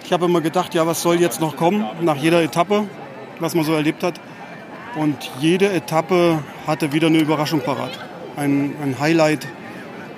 Ich 0.05 0.13
habe 0.13 0.25
immer 0.25 0.41
gedacht, 0.41 0.75
ja, 0.75 0.85
was 0.85 1.01
soll 1.01 1.19
jetzt 1.19 1.41
noch 1.41 1.55
kommen 1.55 1.83
nach 2.01 2.17
jeder 2.17 2.43
Etappe, 2.43 2.83
was 3.39 3.55
man 3.55 3.65
so 3.65 3.73
erlebt 3.73 4.03
hat. 4.03 4.21
Und 4.95 5.31
jede 5.39 5.71
Etappe 5.73 6.43
hatte 6.67 6.93
wieder 6.93 7.07
eine 7.07 7.17
Überraschung 7.17 7.61
parat. 7.61 8.12
Ein, 8.35 8.73
ein 8.81 8.99
Highlight. 8.99 9.47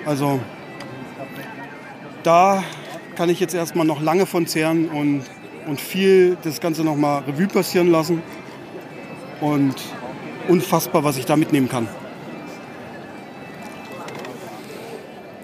Also 0.04 0.40
da 2.22 2.62
kann 3.14 3.28
ich 3.28 3.40
jetzt 3.40 3.54
erstmal 3.54 3.86
noch 3.86 4.00
lange 4.00 4.26
von 4.26 4.46
zehren 4.46 4.88
und, 4.88 5.22
und 5.66 5.80
viel 5.80 6.36
das 6.42 6.60
Ganze 6.60 6.84
nochmal 6.84 7.22
Revue 7.22 7.46
passieren 7.46 7.90
lassen. 7.90 8.22
Und 9.40 9.74
unfassbar, 10.48 11.04
was 11.04 11.18
ich 11.18 11.26
da 11.26 11.36
mitnehmen 11.36 11.68
kann. 11.68 11.88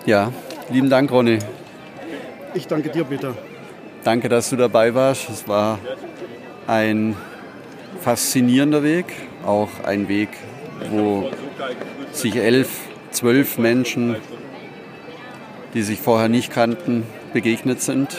Ja, 0.07 0.33
lieben 0.71 0.91
Dank, 0.91 1.11
Ronny. 1.11 1.39
Ich 2.55 2.67
danke 2.67 2.89
dir, 2.89 3.05
Peter. 3.05 3.35
Danke, 4.05 4.29
dass 4.29 4.51
du 4.51 4.57
dabei 4.57 4.95
warst. 4.95 5.31
Es 5.31 5.47
war 5.47 5.79
ein 6.67 7.17
faszinierender 8.01 8.83
Weg, 8.83 9.07
auch 9.47 9.69
ein 9.85 10.09
Weg, 10.09 10.31
wo 10.91 11.31
sich 12.13 12.37
elf, 12.37 12.69
zwölf 13.11 13.59
Menschen, 13.59 14.17
die 15.75 15.83
sich 15.83 16.01
vorher 16.01 16.29
nicht 16.29 16.53
kannten, 16.53 17.05
begegnet 17.33 17.81
sind. 17.81 18.17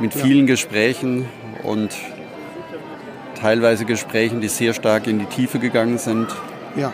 Mit 0.00 0.12
vielen 0.12 0.46
Gesprächen 0.46 1.26
und 1.62 1.94
teilweise 3.40 3.84
Gesprächen, 3.84 4.40
die 4.40 4.48
sehr 4.48 4.74
stark 4.74 5.06
in 5.06 5.20
die 5.20 5.26
Tiefe 5.26 5.58
gegangen 5.58 5.98
sind. 5.98 6.28
Ja. 6.76 6.92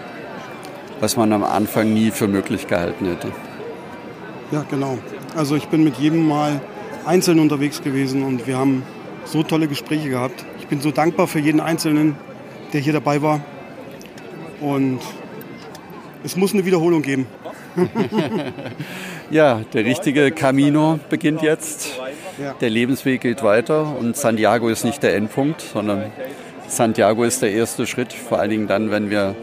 Was 1.00 1.16
man 1.16 1.32
am 1.32 1.44
Anfang 1.44 1.94
nie 1.94 2.10
für 2.10 2.28
möglich 2.28 2.66
gehalten 2.66 3.06
hätte. 3.06 3.32
Ja, 4.52 4.64
genau. 4.68 4.98
Also 5.34 5.56
ich 5.56 5.68
bin 5.68 5.84
mit 5.84 5.96
jedem 5.96 6.26
Mal 6.26 6.60
einzeln 7.06 7.38
unterwegs 7.38 7.82
gewesen 7.82 8.22
und 8.22 8.46
wir 8.46 8.58
haben 8.58 8.82
so 9.24 9.42
tolle 9.42 9.68
Gespräche 9.68 10.10
gehabt. 10.10 10.44
Ich 10.58 10.66
bin 10.66 10.80
so 10.80 10.90
dankbar 10.90 11.26
für 11.26 11.38
jeden 11.38 11.60
Einzelnen, 11.60 12.16
der 12.72 12.80
hier 12.80 12.92
dabei 12.92 13.22
war. 13.22 13.40
Und 14.60 15.00
es 16.24 16.36
muss 16.36 16.52
eine 16.52 16.64
Wiederholung 16.64 17.02
geben. 17.02 17.26
ja, 19.30 19.62
der 19.72 19.84
richtige 19.84 20.30
Camino 20.32 20.98
beginnt 21.08 21.42
jetzt. 21.42 22.00
Der 22.60 22.70
Lebensweg 22.70 23.20
geht 23.20 23.42
weiter 23.42 23.96
und 23.96 24.16
Santiago 24.16 24.68
ist 24.68 24.84
nicht 24.84 25.02
der 25.02 25.14
Endpunkt, 25.14 25.60
sondern 25.60 26.12
Santiago 26.68 27.24
ist 27.24 27.42
der 27.42 27.52
erste 27.52 27.86
Schritt, 27.86 28.12
vor 28.12 28.38
allen 28.38 28.50
Dingen 28.50 28.66
dann, 28.66 28.90
wenn 28.90 29.10
wir 29.10 29.34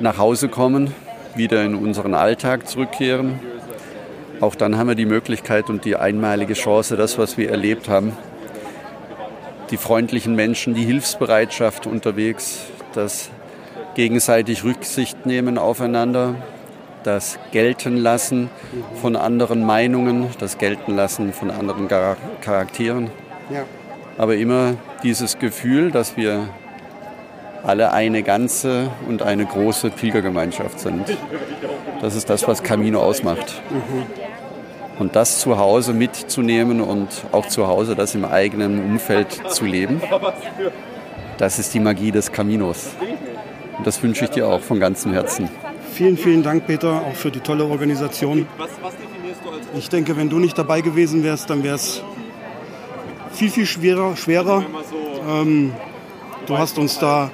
nach 0.00 0.18
Hause 0.18 0.48
kommen, 0.48 0.94
wieder 1.34 1.64
in 1.64 1.74
unseren 1.74 2.14
Alltag 2.14 2.68
zurückkehren 2.68 3.38
auch 4.40 4.54
dann 4.54 4.76
haben 4.76 4.88
wir 4.88 4.94
die 4.94 5.06
Möglichkeit 5.06 5.70
und 5.70 5.84
die 5.86 5.96
einmalige 5.96 6.52
Chance, 6.52 6.96
das, 6.96 7.16
was 7.16 7.38
wir 7.38 7.50
erlebt 7.50 7.88
haben, 7.88 8.12
die 9.70 9.78
freundlichen 9.78 10.34
Menschen, 10.34 10.74
die 10.74 10.84
Hilfsbereitschaft 10.84 11.86
unterwegs, 11.86 12.66
das 12.92 13.30
gegenseitig 13.96 14.62
Rücksicht 14.62 15.24
nehmen 15.24 15.56
aufeinander, 15.56 16.34
das 17.02 17.38
Gelten 17.50 17.96
lassen 17.96 18.50
von 19.00 19.16
anderen 19.16 19.64
Meinungen, 19.64 20.26
das 20.38 20.58
Gelten 20.58 20.94
lassen 20.94 21.32
von 21.32 21.50
anderen 21.50 21.88
Charakteren. 21.88 23.10
Ja. 23.48 23.64
Aber 24.18 24.36
immer 24.36 24.74
dieses 25.02 25.38
Gefühl, 25.38 25.90
dass 25.90 26.16
wir 26.16 26.46
alle 27.64 27.92
eine 27.92 28.22
ganze 28.22 28.90
und 29.08 29.22
eine 29.22 29.46
große 29.46 29.88
Pilgergemeinschaft 29.88 30.78
sind. 30.78 31.16
Das 32.02 32.14
ist 32.14 32.28
das, 32.28 32.46
was 32.46 32.62
Camino 32.62 33.00
ausmacht. 33.00 33.62
Mhm. 33.70 34.02
Und 34.98 35.16
das 35.16 35.40
zu 35.40 35.56
Hause 35.56 35.94
mitzunehmen 35.94 36.82
und 36.82 37.08
auch 37.32 37.46
zu 37.46 37.66
Hause 37.66 37.94
das 37.94 38.14
im 38.14 38.26
eigenen 38.26 38.78
Umfeld 38.78 39.32
zu 39.50 39.64
leben, 39.64 40.02
das 41.38 41.58
ist 41.58 41.72
die 41.74 41.80
Magie 41.80 42.12
des 42.12 42.32
Caminos. 42.32 42.90
Und 43.78 43.86
das 43.86 44.02
wünsche 44.02 44.24
ich 44.24 44.30
dir 44.30 44.48
auch 44.48 44.60
von 44.60 44.80
ganzem 44.80 45.12
Herzen. 45.12 45.48
Vielen, 45.92 46.16
vielen 46.16 46.42
Dank, 46.42 46.66
Peter, 46.66 47.02
auch 47.02 47.14
für 47.14 47.30
die 47.30 47.40
tolle 47.40 47.64
Organisation. 47.64 48.46
Ich 49.74 49.88
denke, 49.88 50.16
wenn 50.16 50.28
du 50.28 50.38
nicht 50.38 50.58
dabei 50.58 50.80
gewesen 50.80 51.22
wärst, 51.22 51.50
dann 51.50 51.62
wäre 51.62 51.76
es 51.76 52.02
viel, 53.32 53.50
viel 53.50 53.66
schwerer. 53.66 54.16
schwerer. 54.16 54.64
Ähm, 55.28 55.72
du 56.46 56.58
hast 56.58 56.78
uns 56.78 56.98
da 56.98 57.30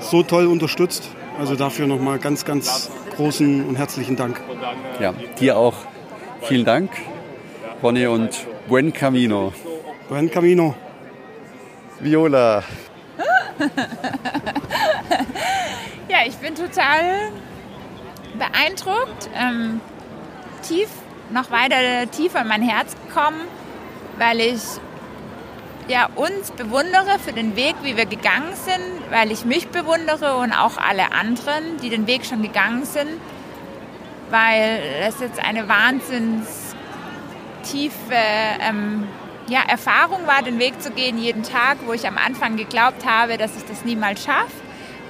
so 0.00 0.22
toll 0.22 0.46
unterstützt. 0.46 1.08
Also 1.38 1.56
dafür 1.56 1.86
nochmal 1.86 2.18
ganz, 2.18 2.44
ganz 2.44 2.90
großen 3.16 3.64
und 3.66 3.76
herzlichen 3.76 4.16
Dank. 4.16 4.40
Ja, 5.00 5.14
dir 5.38 5.56
auch 5.56 5.74
Vielen 6.42 6.64
Dank, 6.64 6.90
Ronny, 7.82 8.06
und 8.06 8.46
buen 8.68 8.92
camino. 8.92 9.52
Buen 10.08 10.28
camino. 10.28 10.74
Viola. 12.00 12.64
ich 16.26 16.36
bin 16.36 16.54
total 16.54 17.30
beeindruckt, 18.38 19.28
ähm, 19.34 19.80
tief, 20.62 20.88
noch 21.30 21.50
weiter 21.50 22.10
tiefer 22.10 22.42
in 22.42 22.48
mein 22.48 22.62
Herz 22.62 22.94
gekommen, 23.06 23.40
weil 24.18 24.40
ich 24.40 24.60
ja, 25.88 26.08
uns 26.14 26.52
bewundere 26.52 27.18
für 27.18 27.32
den 27.32 27.56
Weg, 27.56 27.74
wie 27.82 27.96
wir 27.96 28.06
gegangen 28.06 28.54
sind, 28.54 29.10
weil 29.10 29.32
ich 29.32 29.44
mich 29.44 29.68
bewundere 29.68 30.36
und 30.36 30.52
auch 30.52 30.78
alle 30.78 31.12
anderen, 31.12 31.78
die 31.82 31.90
den 31.90 32.06
Weg 32.06 32.24
schon 32.24 32.42
gegangen 32.42 32.84
sind 32.84 33.08
weil 34.32 34.80
es 35.06 35.20
jetzt 35.20 35.38
eine 35.44 35.68
wahnsinns 35.68 36.74
tiefe 37.70 38.14
ähm, 38.60 39.06
ja, 39.48 39.60
Erfahrung 39.68 40.26
war, 40.26 40.42
den 40.42 40.58
Weg 40.58 40.80
zu 40.82 40.90
gehen 40.90 41.18
jeden 41.18 41.42
Tag, 41.42 41.78
wo 41.86 41.92
ich 41.92 42.08
am 42.08 42.16
Anfang 42.16 42.56
geglaubt 42.56 43.06
habe, 43.06 43.36
dass 43.36 43.56
ich 43.56 43.64
das 43.64 43.84
niemals 43.84 44.24
schaffe, 44.24 44.50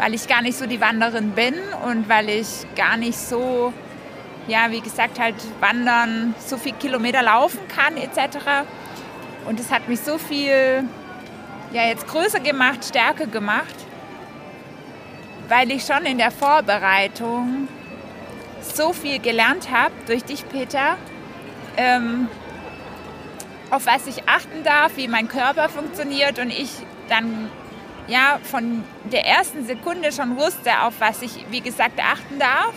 weil 0.02 0.14
ich 0.14 0.26
gar 0.26 0.42
nicht 0.42 0.59
so 0.59 0.66
die 0.66 0.80
Wanderin 0.80 1.30
bin 1.30 1.54
und 1.87 2.09
weil 2.09 2.28
ich 2.28 2.66
gar 2.75 2.97
nicht 2.97 3.16
so, 3.16 3.73
ja, 4.49 4.68
wie 4.73 4.80
gesagt, 4.80 5.21
halt 5.21 5.37
wandern, 5.61 6.35
so 6.44 6.56
viel 6.56 6.73
Kilometer 6.73 7.23
laufen 7.23 7.61
kann 7.68 7.97
etc. 7.97 8.66
Und 9.47 9.61
es 9.61 9.71
hat 9.71 9.88
mich 9.88 10.00
so 10.00 10.18
viel, 10.18 10.82
ja, 11.73 11.87
jetzt 11.87 12.09
größer 12.09 12.40
gemacht, 12.40 12.85
stärker 12.85 13.26
gemacht, 13.26 13.76
weil 15.49 15.71
ich 15.71 15.85
schon 15.85 16.04
in 16.04 16.18
der 16.18 16.32
Vorbereitung 16.32 17.68
so 18.61 18.92
viel 18.92 19.21
gelernt 19.21 19.71
habe 19.71 19.94
durch 20.09 20.25
dich, 20.25 20.49
Peter, 20.49 20.97
ähm, 21.76 22.26
auf 23.71 23.87
was 23.87 24.09
ich 24.09 24.28
achten 24.28 24.64
darf, 24.64 24.97
wie 24.97 25.06
mein 25.06 25.28
Körper 25.28 25.68
funktioniert 25.68 26.40
und 26.40 26.50
ich 26.50 26.71
dann 27.09 27.49
ja 28.12 28.38
von 28.42 28.85
der 29.04 29.26
ersten 29.26 29.66
Sekunde 29.66 30.12
schon 30.12 30.37
wusste, 30.37 30.71
auf 30.83 30.95
was 31.00 31.23
ich, 31.23 31.47
wie 31.50 31.61
gesagt, 31.61 31.99
achten 32.00 32.38
darf. 32.38 32.75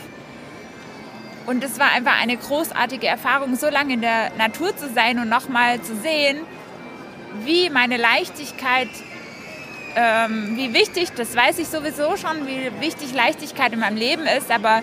Und 1.46 1.63
es 1.63 1.77
war 1.77 1.92
einfach 1.92 2.20
eine 2.20 2.38
großartige 2.38 3.06
Erfahrung, 3.06 3.56
so 3.56 3.70
lange 3.70 3.94
in 3.94 4.01
der 4.01 4.32
Natur 4.38 4.75
zu 4.75 4.89
sein 4.89 5.20
und 5.20 5.30
nochmal 5.30 5.80
zu 5.82 5.96
sehen, 5.96 6.39
wie 7.44 7.70
meine 7.70 7.98
Leichtigkeit, 7.98 8.89
ähm, 9.96 10.54
wie 10.56 10.74
wichtig, 10.74 11.12
das 11.15 11.36
weiß 11.36 11.60
ich 11.60 11.68
sowieso 11.68 12.18
schon, 12.18 12.48
wie 12.48 12.72
wichtig 12.80 13.13
Leichtigkeit 13.13 13.74
in 13.74 13.80
meinem 13.80 13.98
Leben 13.98 14.25
ist, 14.25 14.50
aber 14.50 14.82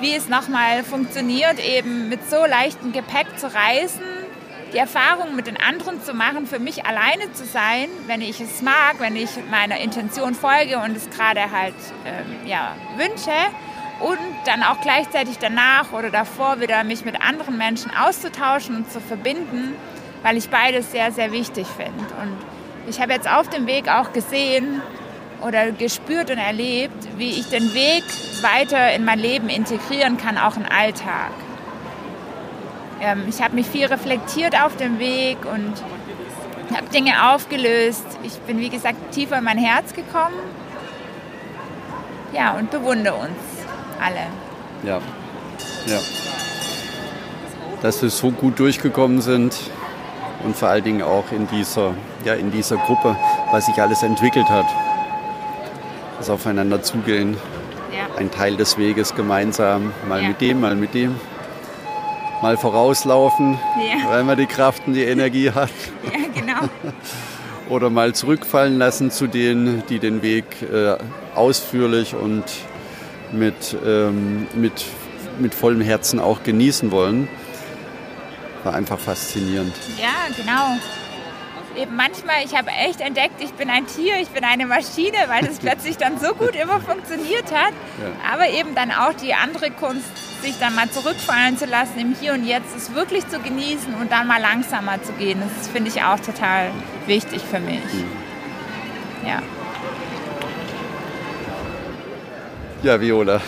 wie 0.00 0.14
es 0.14 0.28
nochmal 0.28 0.84
funktioniert, 0.84 1.58
eben 1.58 2.08
mit 2.08 2.30
so 2.30 2.44
leichtem 2.44 2.92
Gepäck 2.92 3.38
zu 3.38 3.52
reisen, 3.52 4.02
die 4.72 4.78
Erfahrung 4.78 5.36
mit 5.36 5.46
den 5.46 5.56
anderen 5.56 6.02
zu 6.02 6.14
machen, 6.14 6.46
für 6.46 6.58
mich 6.58 6.84
alleine 6.84 7.32
zu 7.32 7.44
sein, 7.44 7.88
wenn 8.06 8.20
ich 8.20 8.40
es 8.40 8.62
mag, 8.62 8.96
wenn 8.98 9.16
ich 9.16 9.30
meiner 9.50 9.78
Intention 9.78 10.34
folge 10.34 10.78
und 10.78 10.96
es 10.96 11.08
gerade 11.10 11.50
halt 11.50 11.74
ähm, 12.04 12.46
ja, 12.46 12.74
wünsche 12.96 13.30
und 14.00 14.18
dann 14.44 14.62
auch 14.62 14.80
gleichzeitig 14.80 15.38
danach 15.38 15.92
oder 15.92 16.10
davor 16.10 16.60
wieder 16.60 16.84
mich 16.84 17.04
mit 17.04 17.20
anderen 17.22 17.56
Menschen 17.56 17.90
auszutauschen 17.96 18.76
und 18.76 18.92
zu 18.92 19.00
verbinden, 19.00 19.74
weil 20.22 20.36
ich 20.36 20.50
beides 20.50 20.90
sehr, 20.90 21.12
sehr 21.12 21.32
wichtig 21.32 21.66
finde. 21.66 22.04
Und 22.20 22.36
ich 22.88 23.00
habe 23.00 23.12
jetzt 23.12 23.28
auf 23.28 23.48
dem 23.48 23.66
Weg 23.66 23.88
auch 23.88 24.12
gesehen, 24.12 24.82
oder 25.42 25.70
gespürt 25.70 26.30
und 26.30 26.38
erlebt, 26.38 27.08
wie 27.16 27.30
ich 27.30 27.48
den 27.48 27.74
Weg 27.74 28.04
weiter 28.42 28.92
in 28.94 29.04
mein 29.04 29.18
Leben 29.18 29.48
integrieren 29.48 30.16
kann, 30.16 30.38
auch 30.38 30.56
im 30.56 30.64
Alltag. 30.64 31.32
Ähm, 33.00 33.24
ich 33.28 33.42
habe 33.42 33.54
mich 33.54 33.66
viel 33.66 33.86
reflektiert 33.86 34.60
auf 34.60 34.76
dem 34.76 34.98
Weg 34.98 35.38
und 35.44 35.74
habe 36.74 36.88
Dinge 36.92 37.32
aufgelöst. 37.32 38.04
Ich 38.22 38.34
bin, 38.40 38.58
wie 38.58 38.68
gesagt, 38.68 39.12
tiefer 39.12 39.38
in 39.38 39.44
mein 39.44 39.58
Herz 39.58 39.92
gekommen. 39.92 40.34
Ja, 42.32 42.52
und 42.52 42.70
bewundere 42.70 43.14
uns 43.14 43.30
alle. 44.00 44.26
Ja, 44.82 45.00
ja. 45.86 45.98
Dass 47.82 48.02
wir 48.02 48.10
so 48.10 48.30
gut 48.30 48.58
durchgekommen 48.58 49.20
sind 49.20 49.54
und 50.44 50.56
vor 50.56 50.68
allen 50.68 50.84
Dingen 50.84 51.02
auch 51.02 51.30
in 51.30 51.46
dieser, 51.48 51.94
ja, 52.24 52.34
in 52.34 52.50
dieser 52.50 52.76
Gruppe, 52.76 53.16
was 53.52 53.66
sich 53.66 53.80
alles 53.80 54.02
entwickelt 54.02 54.48
hat 54.48 54.66
das 56.18 56.30
Aufeinander 56.30 56.82
zugehen. 56.82 57.36
Ja. 57.92 58.06
Ein 58.16 58.30
Teil 58.30 58.56
des 58.56 58.78
Weges 58.78 59.14
gemeinsam, 59.14 59.92
mal 60.08 60.22
ja. 60.22 60.28
mit 60.28 60.40
dem, 60.40 60.60
mal 60.60 60.74
mit 60.74 60.94
dem. 60.94 61.16
Mal 62.42 62.56
vorauslaufen, 62.56 63.58
ja. 63.78 64.10
weil 64.10 64.24
man 64.24 64.36
die 64.36 64.46
Kraft 64.46 64.86
und 64.86 64.94
die 64.94 65.04
Energie 65.04 65.50
hat. 65.50 65.70
Ja, 66.04 66.40
genau. 66.40 66.68
oder 67.68 67.90
mal 67.90 68.14
zurückfallen 68.14 68.78
lassen 68.78 69.10
zu 69.10 69.26
denen, 69.26 69.82
die 69.88 69.98
den 69.98 70.22
Weg 70.22 70.44
äh, 70.62 70.96
ausführlich 71.34 72.14
und 72.14 72.44
mit, 73.32 73.76
ähm, 73.84 74.46
mit, 74.54 74.84
mit 75.38 75.54
vollem 75.54 75.80
Herzen 75.80 76.20
auch 76.20 76.42
genießen 76.42 76.90
wollen. 76.90 77.28
War 78.64 78.74
einfach 78.74 78.98
faszinierend. 78.98 79.74
Ja, 79.98 80.34
genau. 80.36 80.78
Eben 81.76 81.94
manchmal, 81.94 82.36
ich 82.44 82.56
habe 82.56 82.70
echt 82.70 83.00
entdeckt, 83.00 83.40
ich 83.40 83.52
bin 83.52 83.68
ein 83.68 83.86
Tier, 83.86 84.14
ich 84.20 84.28
bin 84.28 84.44
eine 84.44 84.66
Maschine, 84.66 85.18
weil 85.28 85.44
das 85.44 85.58
plötzlich 85.60 85.98
dann 85.98 86.18
so 86.18 86.32
gut 86.34 86.56
immer 86.56 86.80
funktioniert 86.80 87.52
hat. 87.52 87.72
Ja. 88.00 88.32
Aber 88.32 88.48
eben 88.48 88.74
dann 88.74 88.90
auch 88.90 89.12
die 89.12 89.34
andere 89.34 89.70
Kunst, 89.70 90.06
sich 90.42 90.58
dann 90.58 90.74
mal 90.74 90.88
zurückfallen 90.88 91.58
zu 91.58 91.66
lassen, 91.66 91.98
im 91.98 92.14
Hier 92.18 92.32
und 92.32 92.44
Jetzt, 92.46 92.74
es 92.76 92.94
wirklich 92.94 93.28
zu 93.28 93.40
genießen 93.40 93.94
und 94.00 94.10
dann 94.10 94.26
mal 94.26 94.40
langsamer 94.40 95.02
zu 95.02 95.12
gehen. 95.12 95.42
Das 95.58 95.68
finde 95.68 95.90
ich 95.90 96.02
auch 96.02 96.20
total 96.20 96.70
wichtig 97.06 97.42
für 97.42 97.60
mich. 97.60 97.84
Mhm. 97.92 98.10
Ja. 99.26 99.42
Ja, 102.82 103.00
Viola. 103.00 103.40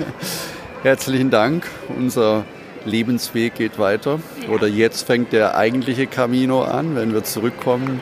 Herzlichen 0.82 1.30
Dank. 1.30 1.66
Unser 1.88 2.44
Lebensweg 2.86 3.54
geht 3.54 3.78
weiter. 3.78 4.20
Oder 4.48 4.66
jetzt 4.66 5.06
fängt 5.06 5.32
der 5.32 5.56
eigentliche 5.56 6.06
Camino 6.06 6.62
an, 6.62 6.96
wenn 6.96 7.12
wir 7.12 7.24
zurückkommen 7.24 8.00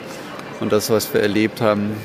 und 0.61 0.73
das, 0.73 0.91
was 0.91 1.13
wir 1.13 1.21
erlebt 1.21 1.61
haben, 1.61 1.97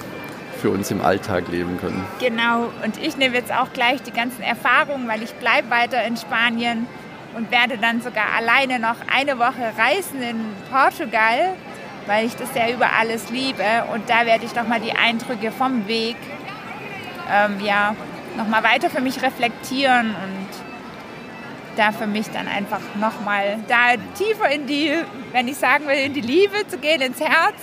für 0.60 0.70
uns 0.72 0.92
im 0.92 1.02
Alltag 1.02 1.48
leben 1.50 1.78
können. 1.80 2.04
Genau. 2.20 2.70
Und 2.84 2.98
ich 3.02 3.18
nehme 3.18 3.36
jetzt 3.36 3.54
auch 3.54 3.72
gleich 3.72 4.02
die 4.02 4.12
ganzen 4.12 4.42
Erfahrungen, 4.42 5.08
weil 5.08 5.24
ich 5.24 5.34
bleibe 5.36 5.70
weiter 5.70 6.04
in 6.04 6.18
Spanien 6.18 6.88
und 7.36 7.52
werde 7.52 7.78
dann 7.78 8.02
sogar 8.02 8.26
alleine 8.38 8.80
noch 8.80 8.98
eine 9.14 9.38
Woche 9.40 9.72
reisen 9.78 10.22
in 10.22 10.38
Portugal, 10.70 11.56
weil 12.08 12.26
ich 12.26 12.36
das 12.36 12.50
ja 12.56 12.70
über 12.70 12.88
alles 13.00 13.30
liebe. 13.30 13.64
Und 13.94 14.10
da 14.10 14.26
werde 14.26 14.46
ich 14.46 14.56
nochmal 14.56 14.82
die 14.82 14.94
Eindrücke 14.94 15.52
vom 15.52 15.88
Weg 15.88 16.18
ähm, 17.32 17.60
ja, 17.64 17.96
nochmal 18.38 18.64
weiter 18.64 18.90
für 18.90 19.02
mich 19.02 19.22
reflektieren 19.22 20.08
und 20.08 20.69
da 21.76 21.92
für 21.92 22.08
mich 22.08 22.30
dann 22.30 22.48
einfach 22.48 22.82
nochmal 23.00 23.60
da 23.68 23.96
tiefer 24.18 24.50
in 24.50 24.68
die, 24.68 24.94
wenn 25.32 25.48
ich 25.48 25.58
sagen 25.58 25.88
will, 25.88 25.98
in 25.98 26.14
die 26.14 26.22
Liebe 26.22 26.68
zu 26.68 26.78
gehen, 26.78 27.02
ins 27.02 27.20
Herz 27.20 27.56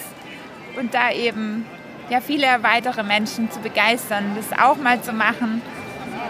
und 0.78 0.94
da 0.94 1.10
eben 1.10 1.66
ja 2.10 2.20
viele 2.20 2.46
weitere 2.62 3.02
Menschen 3.02 3.50
zu 3.50 3.60
begeistern, 3.60 4.36
das 4.36 4.58
auch 4.58 4.76
mal 4.76 5.00
zu 5.02 5.12
machen, 5.12 5.62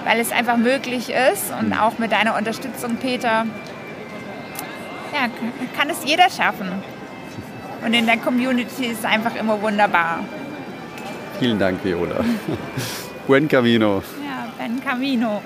weil 0.04 0.20
es 0.20 0.32
einfach 0.32 0.56
möglich 0.56 1.10
ist 1.10 1.52
und 1.60 1.72
auch 1.72 1.98
mit 1.98 2.12
deiner 2.12 2.36
Unterstützung, 2.36 2.96
Peter, 2.96 3.46
ja, 5.12 5.28
kann 5.78 5.90
es 5.90 6.04
jeder 6.04 6.30
schaffen. 6.30 6.70
Und 7.84 7.94
in 7.94 8.06
der 8.06 8.16
Community 8.16 8.86
ist 8.86 9.00
es 9.00 9.04
einfach 9.04 9.34
immer 9.36 9.60
wunderbar. 9.60 10.20
Vielen 11.38 11.58
Dank, 11.58 11.84
Viola. 11.84 12.24
Buen 13.26 13.46
Camino. 13.48 14.02
Ja, 14.24 14.48
Buen 14.56 14.82
Camino. 14.82 15.42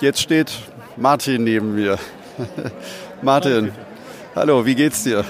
Jetzt 0.00 0.20
steht 0.20 0.52
Martin 0.96 1.44
neben 1.44 1.74
mir. 1.74 1.98
Martin, 3.22 3.72
hallo, 4.34 4.64
wie 4.66 4.74
geht's 4.74 5.04
dir? 5.04 5.24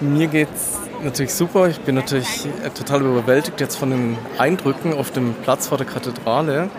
Mir 0.00 0.26
geht's 0.28 0.78
natürlich 1.02 1.34
super. 1.34 1.68
Ich 1.68 1.80
bin 1.80 1.94
natürlich 1.94 2.46
total 2.74 3.02
überwältigt 3.02 3.60
jetzt 3.60 3.76
von 3.76 3.90
den 3.90 4.18
Eindrücken 4.38 4.92
auf 4.92 5.10
dem 5.10 5.34
Platz 5.34 5.66
vor 5.66 5.78
der 5.78 5.86
Kathedrale. 5.86 6.70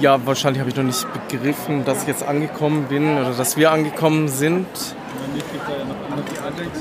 Ja, 0.00 0.24
wahrscheinlich 0.24 0.60
habe 0.60 0.70
ich 0.70 0.76
noch 0.76 0.84
nicht 0.84 1.06
begriffen, 1.28 1.84
dass 1.84 2.02
ich 2.02 2.08
jetzt 2.08 2.22
angekommen 2.22 2.86
bin 2.88 3.18
oder 3.18 3.32
dass 3.32 3.56
wir 3.56 3.72
angekommen 3.72 4.28
sind. 4.28 4.66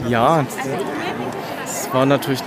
Ja, 0.07 0.45
es 1.65 1.93
war 1.93 2.05
natürlich 2.05 2.41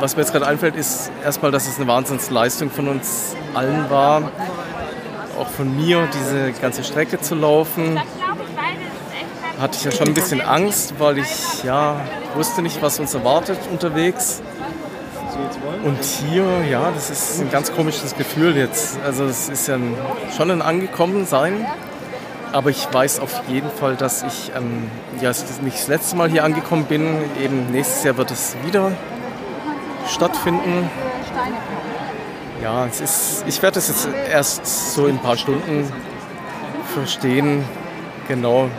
was 0.00 0.16
mir 0.16 0.22
jetzt 0.22 0.32
gerade 0.32 0.46
einfällt, 0.46 0.76
ist 0.76 1.10
erstmal, 1.24 1.50
dass 1.50 1.66
es 1.66 1.78
eine 1.78 1.86
Wahnsinnsleistung 1.86 2.70
von 2.70 2.88
uns 2.88 3.34
allen 3.54 3.88
war, 3.88 4.30
auch 5.38 5.48
von 5.48 5.76
mir, 5.76 6.08
diese 6.12 6.52
ganze 6.60 6.84
Strecke 6.84 7.20
zu 7.20 7.34
laufen. 7.34 8.00
Hatte 9.60 9.76
ich 9.78 9.84
ja 9.84 9.92
schon 9.92 10.08
ein 10.08 10.14
bisschen 10.14 10.40
Angst, 10.40 10.94
weil 10.98 11.18
ich 11.18 11.62
ja 11.62 12.00
wusste 12.34 12.62
nicht, 12.62 12.82
was 12.82 12.98
uns 12.98 13.14
erwartet 13.14 13.58
unterwegs. 13.70 14.42
Und 15.84 16.02
hier, 16.02 16.46
ja, 16.70 16.90
das 16.94 17.10
ist 17.10 17.40
ein 17.40 17.50
ganz 17.50 17.72
komisches 17.72 18.16
Gefühl 18.16 18.56
jetzt. 18.56 18.98
Also 19.04 19.24
es 19.24 19.48
ist 19.48 19.68
ja 19.68 19.78
schon 20.36 20.50
ein 20.50 20.62
Angekommensein. 20.62 21.66
Aber 22.52 22.70
ich 22.70 22.86
weiß 22.92 23.18
auf 23.18 23.42
jeden 23.48 23.70
Fall, 23.70 23.96
dass 23.96 24.22
ich 24.22 24.52
ähm, 24.56 24.88
ja, 25.20 25.30
nicht 25.62 25.76
das 25.76 25.88
letzte 25.88 26.16
Mal 26.16 26.30
hier 26.30 26.44
angekommen 26.44 26.84
bin. 26.84 27.16
Eben 27.42 27.72
nächstes 27.72 28.04
Jahr 28.04 28.16
wird 28.16 28.30
es 28.30 28.56
wieder 28.64 28.92
stattfinden. 30.08 30.88
Ja, 32.64 32.86
es 32.86 33.02
ist, 33.02 33.44
ich 33.46 33.60
werde 33.60 33.78
es 33.78 33.88
jetzt 33.88 34.08
erst 34.26 34.94
so 34.94 35.06
in 35.06 35.16
ein 35.16 35.22
paar 35.22 35.36
Stunden 35.36 35.86
verstehen. 36.94 37.62
Genau. 38.26 38.70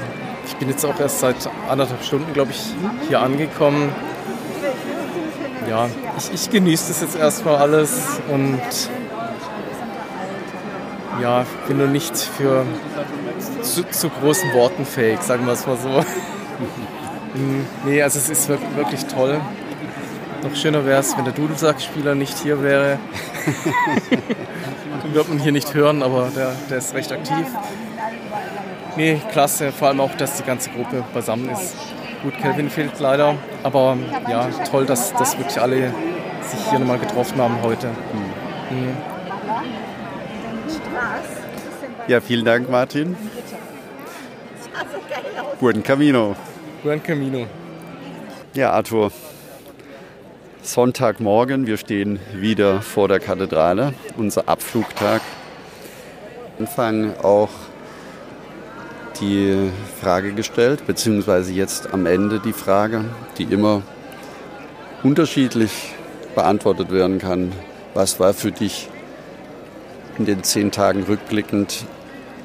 Ich 0.47 0.55
bin 0.55 0.69
jetzt 0.69 0.83
auch 0.83 0.99
erst 0.99 1.19
seit 1.19 1.35
anderthalb 1.69 2.03
Stunden, 2.03 2.33
glaube 2.33 2.49
ich, 2.49 2.63
hier 3.07 3.19
angekommen. 3.19 3.93
Ja, 5.69 5.87
ich, 6.17 6.33
ich 6.33 6.49
genieße 6.49 6.87
das 6.87 7.01
jetzt 7.01 7.15
erstmal 7.15 7.57
alles 7.57 8.19
und 8.27 8.59
ja, 11.21 11.45
bin 11.67 11.77
nur 11.77 11.87
nicht 11.87 12.17
für 12.17 12.65
zu, 13.61 13.83
zu 13.83 14.09
großen 14.09 14.51
Worten 14.53 14.83
fähig, 14.83 15.21
sagen 15.21 15.45
wir 15.45 15.53
es 15.53 15.67
mal 15.67 15.77
so. 15.77 16.03
nee, 17.85 18.01
also 18.01 18.17
es 18.17 18.29
ist 18.29 18.49
wirklich 18.49 19.05
toll. 19.05 19.39
Noch 20.45 20.55
schöner 20.55 20.85
wäre 20.85 20.99
es, 20.99 21.17
wenn 21.17 21.25
der 21.25 21.33
Dudelsackspieler 21.33 22.13
nicht 22.13 22.37
hier 22.37 22.61
wäre. 22.61 22.99
Den 25.03 25.13
wird 25.15 25.27
man 25.27 25.39
hier 25.39 25.51
nicht 25.51 25.73
hören, 25.73 26.03
aber 26.03 26.29
der, 26.35 26.51
der 26.69 26.77
ist 26.77 26.93
recht 26.93 27.11
aktiv. 27.11 27.47
Nee, 28.95 29.19
klasse. 29.31 29.71
Vor 29.71 29.87
allem 29.87 29.99
auch, 30.01 30.13
dass 30.15 30.37
die 30.37 30.43
ganze 30.43 30.69
Gruppe 30.69 31.03
beisammen 31.13 31.49
ist. 31.49 31.75
Gut, 32.21 32.37
Kelvin 32.37 32.69
fehlt 32.69 32.99
leider, 32.99 33.35
aber 33.63 33.97
ja, 34.29 34.47
toll, 34.69 34.85
dass, 34.85 35.13
dass 35.13 35.37
wirklich 35.37 35.59
alle 35.59 35.91
sich 36.41 36.69
hier 36.69 36.79
nochmal 36.79 36.99
getroffen 36.99 37.39
haben 37.41 37.61
heute. 37.63 37.87
Mhm. 37.87 38.97
Ja, 42.07 42.21
vielen 42.21 42.45
Dank, 42.45 42.69
Martin. 42.69 43.17
Buen 45.59 45.81
Camino. 45.81 46.35
Buen 46.83 47.01
Camino. 47.01 47.47
Ja, 48.53 48.71
Arthur, 48.71 49.11
Sonntagmorgen, 50.65 51.67
wir 51.67 51.77
stehen 51.77 52.19
wieder 52.33 52.81
vor 52.81 53.07
der 53.07 53.19
Kathedrale, 53.19 53.93
unser 54.17 54.49
Abflugtag. 54.49 55.21
Anfang 56.57 57.15
auch 57.21 57.51
die 59.21 59.69
Frage 60.01 60.33
gestellt, 60.33 60.87
beziehungsweise 60.87 61.53
jetzt 61.53 61.93
am 61.93 62.07
Ende 62.07 62.39
die 62.39 62.51
Frage, 62.51 63.05
die 63.37 63.43
immer 63.43 63.83
unterschiedlich 65.03 65.93
beantwortet 66.33 66.91
werden 66.91 67.19
kann. 67.19 67.51
Was 67.93 68.19
war 68.19 68.33
für 68.33 68.51
dich 68.51 68.89
in 70.17 70.25
den 70.25 70.43
zehn 70.43 70.71
Tagen 70.71 71.03
rückblickend 71.03 71.85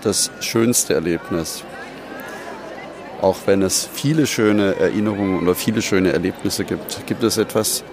das 0.02 0.30
schönste 0.40 0.92
Erlebnis? 0.92 1.64
Auch 3.22 3.37
wenn 3.46 3.62
es 3.62 3.88
viele 3.92 4.26
schöne 4.26 4.76
Erinnerungen 4.76 5.42
oder 5.42 5.54
viele 5.54 5.83
schöne 5.83 6.12
Erlebnisse 6.12 6.64
gibt, 6.64 7.06
gibt 7.06 7.22
es 7.22 7.37
etwas, 7.37 7.85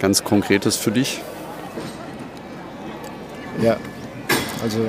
ganz 0.00 0.22
Konkretes 0.22 0.76
für 0.76 0.90
dich? 0.90 1.22
Ja, 3.62 3.76
also 4.62 4.86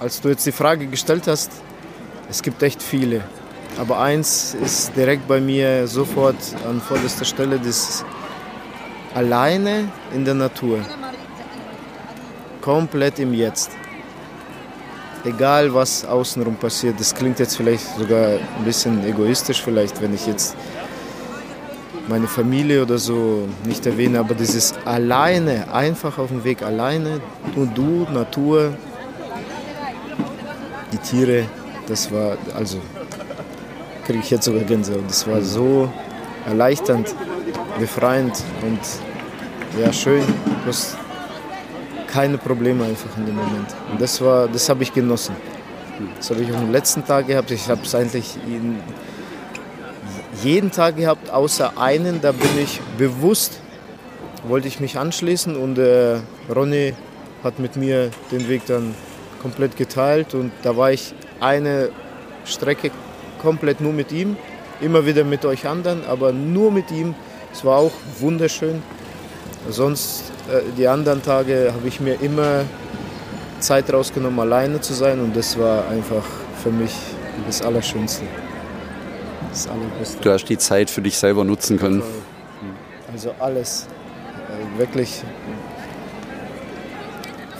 als 0.00 0.20
du 0.20 0.28
jetzt 0.28 0.44
die 0.46 0.52
Frage 0.52 0.86
gestellt 0.86 1.26
hast, 1.26 1.50
es 2.28 2.42
gibt 2.42 2.62
echt 2.62 2.82
viele. 2.82 3.22
Aber 3.78 4.00
eins 4.00 4.54
ist 4.54 4.94
direkt 4.96 5.26
bei 5.26 5.40
mir 5.40 5.88
sofort 5.88 6.36
an 6.68 6.80
vorderster 6.80 7.24
Stelle, 7.24 7.58
das 7.58 8.04
alleine 9.14 9.88
in 10.14 10.24
der 10.24 10.34
Natur. 10.34 10.80
Komplett 12.60 13.18
im 13.18 13.34
Jetzt. 13.34 13.70
Egal 15.24 15.72
was 15.72 16.04
außenrum 16.04 16.56
passiert, 16.56 17.00
das 17.00 17.14
klingt 17.14 17.38
jetzt 17.38 17.56
vielleicht 17.56 17.96
sogar 17.98 18.38
ein 18.58 18.64
bisschen 18.64 19.02
egoistisch 19.06 19.62
vielleicht, 19.62 20.00
wenn 20.02 20.14
ich 20.14 20.26
jetzt 20.26 20.54
meine 22.08 22.26
Familie 22.26 22.82
oder 22.82 22.98
so 22.98 23.48
nicht 23.64 23.86
erwähne, 23.86 24.18
aber 24.18 24.34
dieses 24.34 24.74
alleine, 24.84 25.72
einfach 25.72 26.18
auf 26.18 26.28
dem 26.28 26.44
Weg 26.44 26.62
alleine, 26.62 27.20
nur 27.56 27.66
du, 27.66 28.06
Natur, 28.12 28.74
die 30.92 30.98
Tiere, 30.98 31.44
das 31.86 32.12
war, 32.12 32.36
also 32.54 32.78
kriege 34.04 34.20
ich 34.20 34.30
jetzt 34.30 34.44
sogar 34.44 34.62
Gänsehaut. 34.62 35.04
Das 35.08 35.26
war 35.26 35.40
so 35.40 35.90
erleichternd, 36.46 37.14
befreiend 37.78 38.42
und 38.62 38.80
ja, 39.80 39.92
schön. 39.92 40.22
Hast 40.66 40.96
keine 42.14 42.38
Probleme 42.38 42.84
einfach 42.84 43.10
in 43.16 43.26
dem 43.26 43.34
Moment. 43.34 43.74
Und 43.90 44.00
das 44.00 44.20
war, 44.20 44.46
das 44.46 44.68
habe 44.68 44.84
ich 44.84 44.94
genossen. 44.94 45.34
Das 46.16 46.30
habe 46.30 46.42
ich 46.42 46.52
auch 46.52 46.58
am 46.58 46.70
letzten 46.70 47.04
Tag 47.04 47.26
gehabt. 47.26 47.50
Ich 47.50 47.68
habe 47.68 47.80
es 47.82 47.92
eigentlich 47.92 48.36
in 48.46 48.78
jeden 50.42 50.70
Tag 50.70 50.96
gehabt, 50.96 51.30
außer 51.30 51.76
einen, 51.76 52.20
da 52.20 52.30
bin 52.30 52.56
ich 52.62 52.80
bewusst, 52.98 53.60
wollte 54.46 54.68
ich 54.68 54.78
mich 54.78 54.96
anschließen 54.96 55.56
und 55.56 55.78
äh, 55.78 56.18
Ronny 56.54 56.94
hat 57.42 57.58
mit 57.58 57.76
mir 57.76 58.10
den 58.30 58.48
Weg 58.48 58.66
dann 58.66 58.94
komplett 59.42 59.76
geteilt 59.76 60.34
und 60.34 60.52
da 60.62 60.76
war 60.76 60.92
ich 60.92 61.14
eine 61.40 61.90
Strecke 62.44 62.90
komplett 63.40 63.80
nur 63.80 63.92
mit 63.92 64.12
ihm, 64.12 64.36
immer 64.80 65.04
wieder 65.06 65.24
mit 65.24 65.44
euch 65.44 65.66
anderen, 65.66 66.04
aber 66.06 66.32
nur 66.32 66.70
mit 66.70 66.90
ihm. 66.90 67.14
Es 67.52 67.64
war 67.64 67.78
auch 67.78 67.92
wunderschön. 68.20 68.82
Sonst 69.70 70.24
äh, 70.50 70.60
die 70.76 70.86
anderen 70.86 71.22
Tage 71.22 71.72
habe 71.74 71.88
ich 71.88 72.00
mir 72.00 72.20
immer 72.20 72.64
Zeit 73.60 73.92
rausgenommen, 73.92 74.38
alleine 74.40 74.80
zu 74.80 74.92
sein 74.92 75.20
und 75.20 75.34
das 75.34 75.58
war 75.58 75.88
einfach 75.88 76.24
für 76.62 76.70
mich 76.70 76.94
das 77.46 77.62
Allerschönste. 77.62 78.24
Das 79.50 79.66
Allerbeste. 79.68 80.20
Du 80.20 80.30
hast 80.30 80.44
die 80.46 80.58
Zeit 80.58 80.90
für 80.90 81.00
dich 81.00 81.16
selber 81.16 81.44
nutzen 81.44 81.78
können. 81.78 82.02
Also 83.10 83.34
alles. 83.38 83.86
Äh, 84.48 84.78
wirklich 84.78 85.22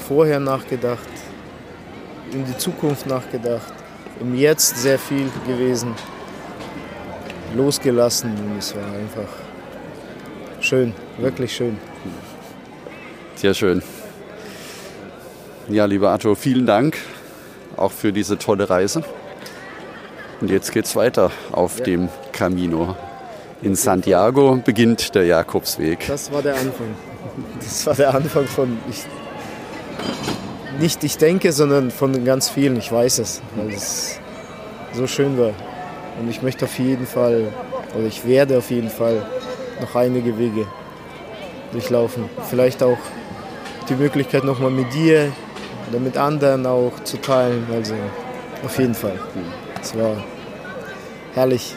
vorher 0.07 0.41
nachgedacht, 0.41 1.09
in 2.33 2.45
die 2.45 2.57
Zukunft 2.59 3.07
nachgedacht, 3.07 3.73
im 4.21 4.35
Jetzt 4.35 4.77
sehr 4.77 4.99
viel 4.99 5.29
gewesen, 5.47 5.95
losgelassen 7.57 8.31
und 8.31 8.59
es 8.59 8.75
war 8.75 8.85
einfach 8.85 9.33
schön, 10.61 10.93
wirklich 11.19 11.55
schön. 11.55 11.79
Sehr 13.37 13.55
schön. 13.55 13.83
Ja, 15.69 15.87
lieber 15.87 16.11
Arthur, 16.11 16.37
vielen 16.37 16.67
Dank 16.67 16.99
auch 17.77 17.93
für 17.93 18.13
diese 18.13 18.39
tolle 18.39 18.69
Reise. 18.69 19.03
Und 20.41 20.51
jetzt 20.51 20.73
geht's 20.73 20.95
weiter 20.97 21.31
auf 21.53 21.79
ja. 21.79 21.85
dem 21.85 22.09
Camino. 22.33 22.97
In 23.63 23.75
Santiago 23.75 24.61
beginnt 24.65 25.15
der 25.15 25.25
Jakobsweg. 25.25 26.07
Das 26.07 26.33
war 26.33 26.43
der 26.43 26.55
Anfang. 26.55 26.95
Das 27.61 27.87
war 27.87 27.95
der 27.95 28.15
Anfang 28.15 28.47
von, 28.47 28.79
ich, 28.91 29.05
nicht 30.81 31.03
ich 31.03 31.17
denke, 31.17 31.53
sondern 31.53 31.91
von 31.91 32.25
ganz 32.25 32.51
vielen. 32.51 32.77
Ich 32.77 32.93
weiß 32.93 33.19
es, 33.21 33.41
weil 33.57 33.73
es 33.73 34.19
so 34.93 35.07
schön 35.07 35.39
war. 35.39 35.53
Und 36.21 36.29
ich 36.29 36.43
möchte 36.43 36.67
auf 36.67 36.79
jeden 36.79 37.07
Fall, 37.07 37.49
oder 37.97 38.07
ich 38.07 38.27
werde 38.27 38.59
auf 38.59 38.71
jeden 38.71 38.91
Fall 38.91 39.25
noch 39.81 39.95
einige 39.95 40.39
Wege 40.39 40.67
durchlaufen. 41.75 42.25
Vielleicht 42.49 42.83
auch 42.83 42.99
die 43.89 43.95
Möglichkeit 43.95 44.45
nochmal 44.45 44.71
mit 44.71 44.95
dir 44.95 45.33
oder 45.91 46.01
mit 46.01 46.17
anderen 46.17 46.67
auch 46.67 46.93
zu 47.05 47.21
teilen. 47.21 47.67
Also 47.73 47.95
auf 48.65 48.79
jeden 48.79 48.95
Fall. 48.95 49.19
Es 49.83 49.95
war 49.97 50.25
herrlich. 51.35 51.77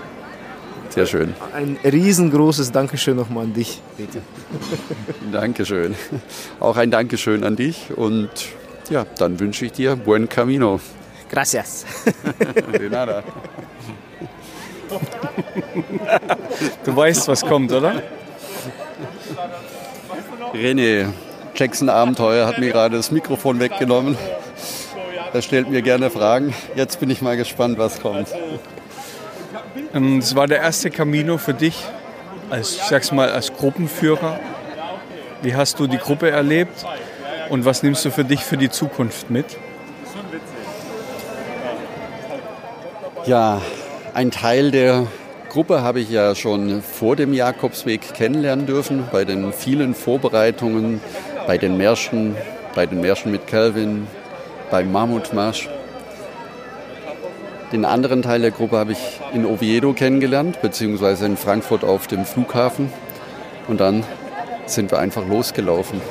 Sehr 0.90 1.06
schön. 1.06 1.36
Ein 1.54 1.78
riesengroßes 1.84 2.72
Dankeschön 2.72 3.18
nochmal 3.18 3.44
an 3.44 3.54
dich, 3.54 3.82
Peter. 3.98 4.20
Dankeschön. 5.32 5.96
Auch 6.60 6.78
ein 6.78 6.90
Dankeschön 6.90 7.44
an 7.44 7.56
dich 7.56 7.92
und 7.96 8.30
ja, 8.90 9.06
dann 9.18 9.40
wünsche 9.40 9.66
ich 9.66 9.74
dir 9.74 9.96
buen 9.96 10.30
camino. 10.30 10.80
Gracias. 11.30 11.86
De 12.80 12.90
nada. 12.90 13.22
Du 16.86 16.96
weißt, 16.96 17.28
was 17.28 17.42
kommt, 17.46 17.74
oder? 17.74 18.02
René, 20.54 21.08
Jackson 21.56 21.90
Abenteuer 21.90 22.48
hat 22.48 22.60
mir 22.60 22.72
gerade 22.72 22.98
das 22.98 23.12
Mikrofon 23.12 23.60
weggenommen. 23.60 24.18
Er 25.34 25.42
stellt 25.42 25.70
mir 25.70 25.82
gerne 25.82 26.10
Fragen. 26.10 26.54
Jetzt 26.76 27.00
bin 27.00 27.10
ich 27.10 27.22
mal 27.22 27.38
gespannt, 27.38 27.78
was 27.78 28.00
kommt. 28.00 28.28
Ähm, 29.94 30.20
es 30.20 30.36
war 30.36 30.48
der 30.48 30.60
erste 30.60 30.90
Camino 30.90 31.38
für 31.38 31.54
dich, 31.54 31.84
als, 32.50 32.76
ich 32.76 32.84
sag's 32.84 33.12
mal, 33.12 33.30
als 33.30 33.54
Gruppenführer. 33.54 34.40
Wie 35.42 35.56
hast 35.56 35.80
du 35.80 35.88
die 35.88 35.98
Gruppe 35.98 36.30
erlebt 36.30 36.86
und 37.50 37.66
was 37.66 37.84
nimmst 37.84 38.06
du 38.06 38.12
für 38.12 38.24
dich 38.24 38.44
für 38.44 38.58
die 38.58 38.70
Zukunft 38.70 39.30
mit? 39.30 39.58
Ja, 43.26 43.62
ein 44.14 44.32
Teil 44.32 44.72
der 44.72 45.08
Gruppe 45.50 45.82
habe 45.82 46.02
ich 46.02 46.10
ja 46.10 46.36
schon 46.36 46.82
vor 46.82 47.16
dem 47.16 47.34
Jakobsweg 47.34 48.14
kennenlernen 48.14 48.66
dürfen, 48.66 49.06
bei 49.12 49.24
den 49.24 49.54
vielen 49.54 49.96
Vorbereitungen, 49.96 51.00
bei 51.46 51.58
den 51.58 51.78
Märschen, 51.78 52.36
bei 52.76 52.86
den 52.86 53.02
Märschen 53.02 53.32
mit 53.32 53.48
Calvin, 53.48 54.08
beim 54.70 54.92
Mammutmarsch. 54.92 55.70
Den 57.72 57.86
anderen 57.86 58.22
Teil 58.22 58.42
der 58.42 58.52
Gruppe 58.52 58.78
habe 58.78 58.92
ich 58.92 59.20
in 59.34 59.46
Oviedo 59.46 59.94
kennengelernt, 59.94 60.62
beziehungsweise 60.62 61.26
in 61.26 61.38
Frankfurt 61.38 61.84
auf 61.84 62.08
dem 62.08 62.26
Flughafen. 62.26 62.92
Und 63.68 63.80
dann 63.80 64.04
sind 64.66 64.92
wir 64.92 65.00
einfach 65.00 65.26
losgelaufen. 65.28 66.02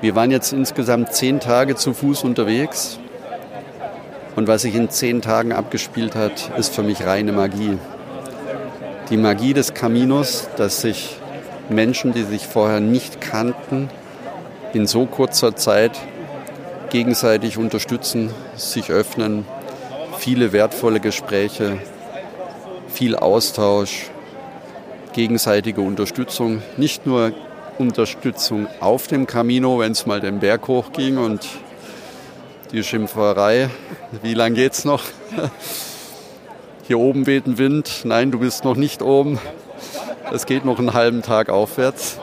Wir 0.00 0.14
waren 0.14 0.30
jetzt 0.30 0.52
insgesamt 0.52 1.12
zehn 1.14 1.40
Tage 1.40 1.76
zu 1.76 1.94
Fuß 1.94 2.24
unterwegs. 2.24 2.98
Und 4.36 4.48
was 4.48 4.62
sich 4.62 4.74
in 4.74 4.90
zehn 4.90 5.22
Tagen 5.22 5.52
abgespielt 5.52 6.14
hat, 6.14 6.50
ist 6.58 6.74
für 6.74 6.82
mich 6.82 7.06
reine 7.06 7.32
Magie. 7.32 7.78
Die 9.10 9.16
Magie 9.16 9.54
des 9.54 9.74
Caminos, 9.74 10.48
dass 10.56 10.80
sich 10.80 11.16
Menschen, 11.68 12.12
die 12.12 12.24
sich 12.24 12.46
vorher 12.46 12.80
nicht 12.80 13.20
kannten, 13.20 13.90
in 14.72 14.86
so 14.86 15.06
kurzer 15.06 15.54
Zeit 15.54 15.92
gegenseitig 16.90 17.58
unterstützen, 17.58 18.30
sich 18.56 18.90
öffnen, 18.90 19.44
viele 20.18 20.52
wertvolle 20.52 21.00
Gespräche, 21.00 21.78
viel 22.88 23.16
Austausch, 23.16 24.10
gegenseitige 25.12 25.80
Unterstützung, 25.80 26.62
nicht 26.76 27.06
nur 27.06 27.32
Unterstützung 27.78 28.66
auf 28.80 29.06
dem 29.06 29.26
Camino, 29.26 29.78
wenn 29.78 29.92
es 29.92 30.06
mal 30.06 30.20
den 30.20 30.40
Berg 30.40 30.68
hochging 30.68 31.18
und 31.18 31.46
die 32.72 32.82
Schimpferei, 32.82 33.70
wie 34.22 34.34
lange 34.34 34.56
geht's 34.56 34.84
noch? 34.84 35.02
Hier 36.86 36.98
oben 36.98 37.26
weht 37.26 37.46
ein 37.46 37.58
Wind, 37.58 38.02
nein, 38.04 38.30
du 38.30 38.38
bist 38.38 38.64
noch 38.64 38.76
nicht 38.76 39.02
oben, 39.02 39.38
es 40.32 40.46
geht 40.46 40.64
noch 40.64 40.78
einen 40.78 40.92
halben 40.92 41.22
Tag 41.22 41.48
aufwärts. 41.48 42.18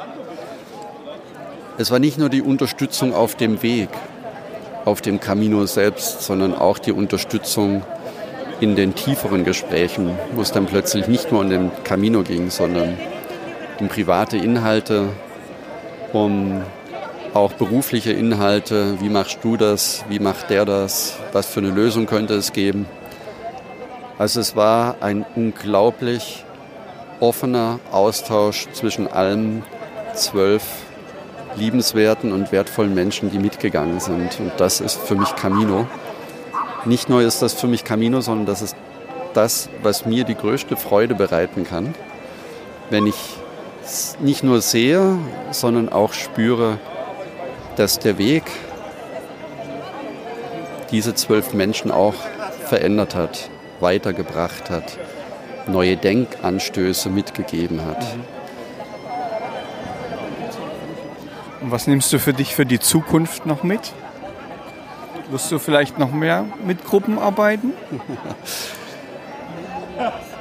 Es 1.77 1.89
war 1.91 1.99
nicht 1.99 2.17
nur 2.17 2.30
die 2.30 2.41
Unterstützung 2.41 3.13
auf 3.13 3.36
dem 3.36 3.63
Weg, 3.63 3.89
auf 4.86 5.01
dem 5.01 5.19
Camino 5.19 5.65
selbst, 5.65 6.21
sondern 6.21 6.54
auch 6.54 6.77
die 6.77 6.91
Unterstützung 6.91 7.84
in 8.60 8.75
den 8.75 8.93
tieferen 8.93 9.43
Gesprächen, 9.43 10.17
wo 10.34 10.41
es 10.41 10.51
dann 10.51 10.67
plötzlich 10.67 11.08
nicht 11.08 11.32
nur 11.32 11.41
um 11.41 11.49
den 11.49 11.71
Camino 11.84 12.21
ging, 12.21 12.51
sondern 12.51 12.97
um 13.80 13.88
private 13.88 14.38
Inhalte, 14.38 15.10
um 16.13 16.62
auch 17.34 17.54
berufliche 17.54 18.12
Inhalte, 18.12 19.00
wie 19.02 19.10
machst 19.10 19.39
du 19.44 19.58
das, 19.58 20.04
wie 20.10 20.20
macht 20.20 20.50
der 20.50 20.65
das, 20.65 21.17
was 21.32 21.46
für 21.46 21.62
eine 21.62 21.70
Lösung 21.70 22.06
könnte 22.06 22.34
es 22.34 22.52
geben. 22.52 22.86
Also 24.17 24.39
es 24.39 24.56
war 24.56 24.98
ein 25.00 25.26
unglaublich 25.36 26.46
offener 27.20 27.80
Austausch 27.91 28.67
zwischen 28.74 29.08
allen 29.08 29.63
zwölf 30.13 30.63
liebenswerten 31.56 32.32
und 32.32 32.52
wertvollen 32.52 32.94
Menschen, 32.94 33.32
die 33.32 33.39
mitgegangen 33.39 34.00
sind. 34.00 34.39
Und 34.39 34.52
das 34.58 34.82
ist 34.82 35.00
für 35.00 35.15
mich 35.15 35.36
Camino. 35.36 35.88
Nicht 36.86 37.10
nur 37.10 37.22
ist 37.22 37.41
das 37.41 37.54
für 37.54 37.67
mich 37.67 37.84
Camino, 37.84 38.22
sondern 38.22 38.46
das 38.46 38.62
ist 38.62 38.76
das, 39.34 39.70
was 39.84 40.06
mir 40.06 40.24
die 40.24 40.36
größte 40.36 40.76
Freude 40.76 41.15
bereiten 41.15 41.63
kann, 41.63 41.94
wenn 42.89 43.08
ich 43.08 43.38
nicht 44.20 44.44
nur 44.44 44.62
sehe, 44.62 45.17
sondern 45.52 45.89
auch 45.89 46.13
spüre, 46.13 46.78
dass 47.75 47.99
der 47.99 48.17
Weg 48.17 48.43
diese 50.91 51.15
zwölf 51.15 51.53
Menschen 51.53 51.91
auch 51.91 52.15
verändert 52.65 53.15
hat, 53.15 53.49
weitergebracht 53.79 54.69
hat, 54.69 54.97
neue 55.67 55.97
Denkanstöße 55.97 57.10
mitgegeben 57.10 57.86
hat. 57.86 58.05
Und 61.62 61.71
was 61.71 61.88
nimmst 61.88 62.12
du 62.12 62.19
für 62.19 62.34
dich 62.34 62.55
für 62.55 62.65
die 62.65 62.79
Zukunft 62.79 63.45
noch 63.45 63.63
mit? 63.63 63.93
Wirst 65.29 65.51
du 65.51 65.60
vielleicht 65.60 65.97
noch 65.99 66.12
mehr 66.12 66.45
mit 66.65 66.84
Gruppen 66.84 67.17
arbeiten? 67.17 67.73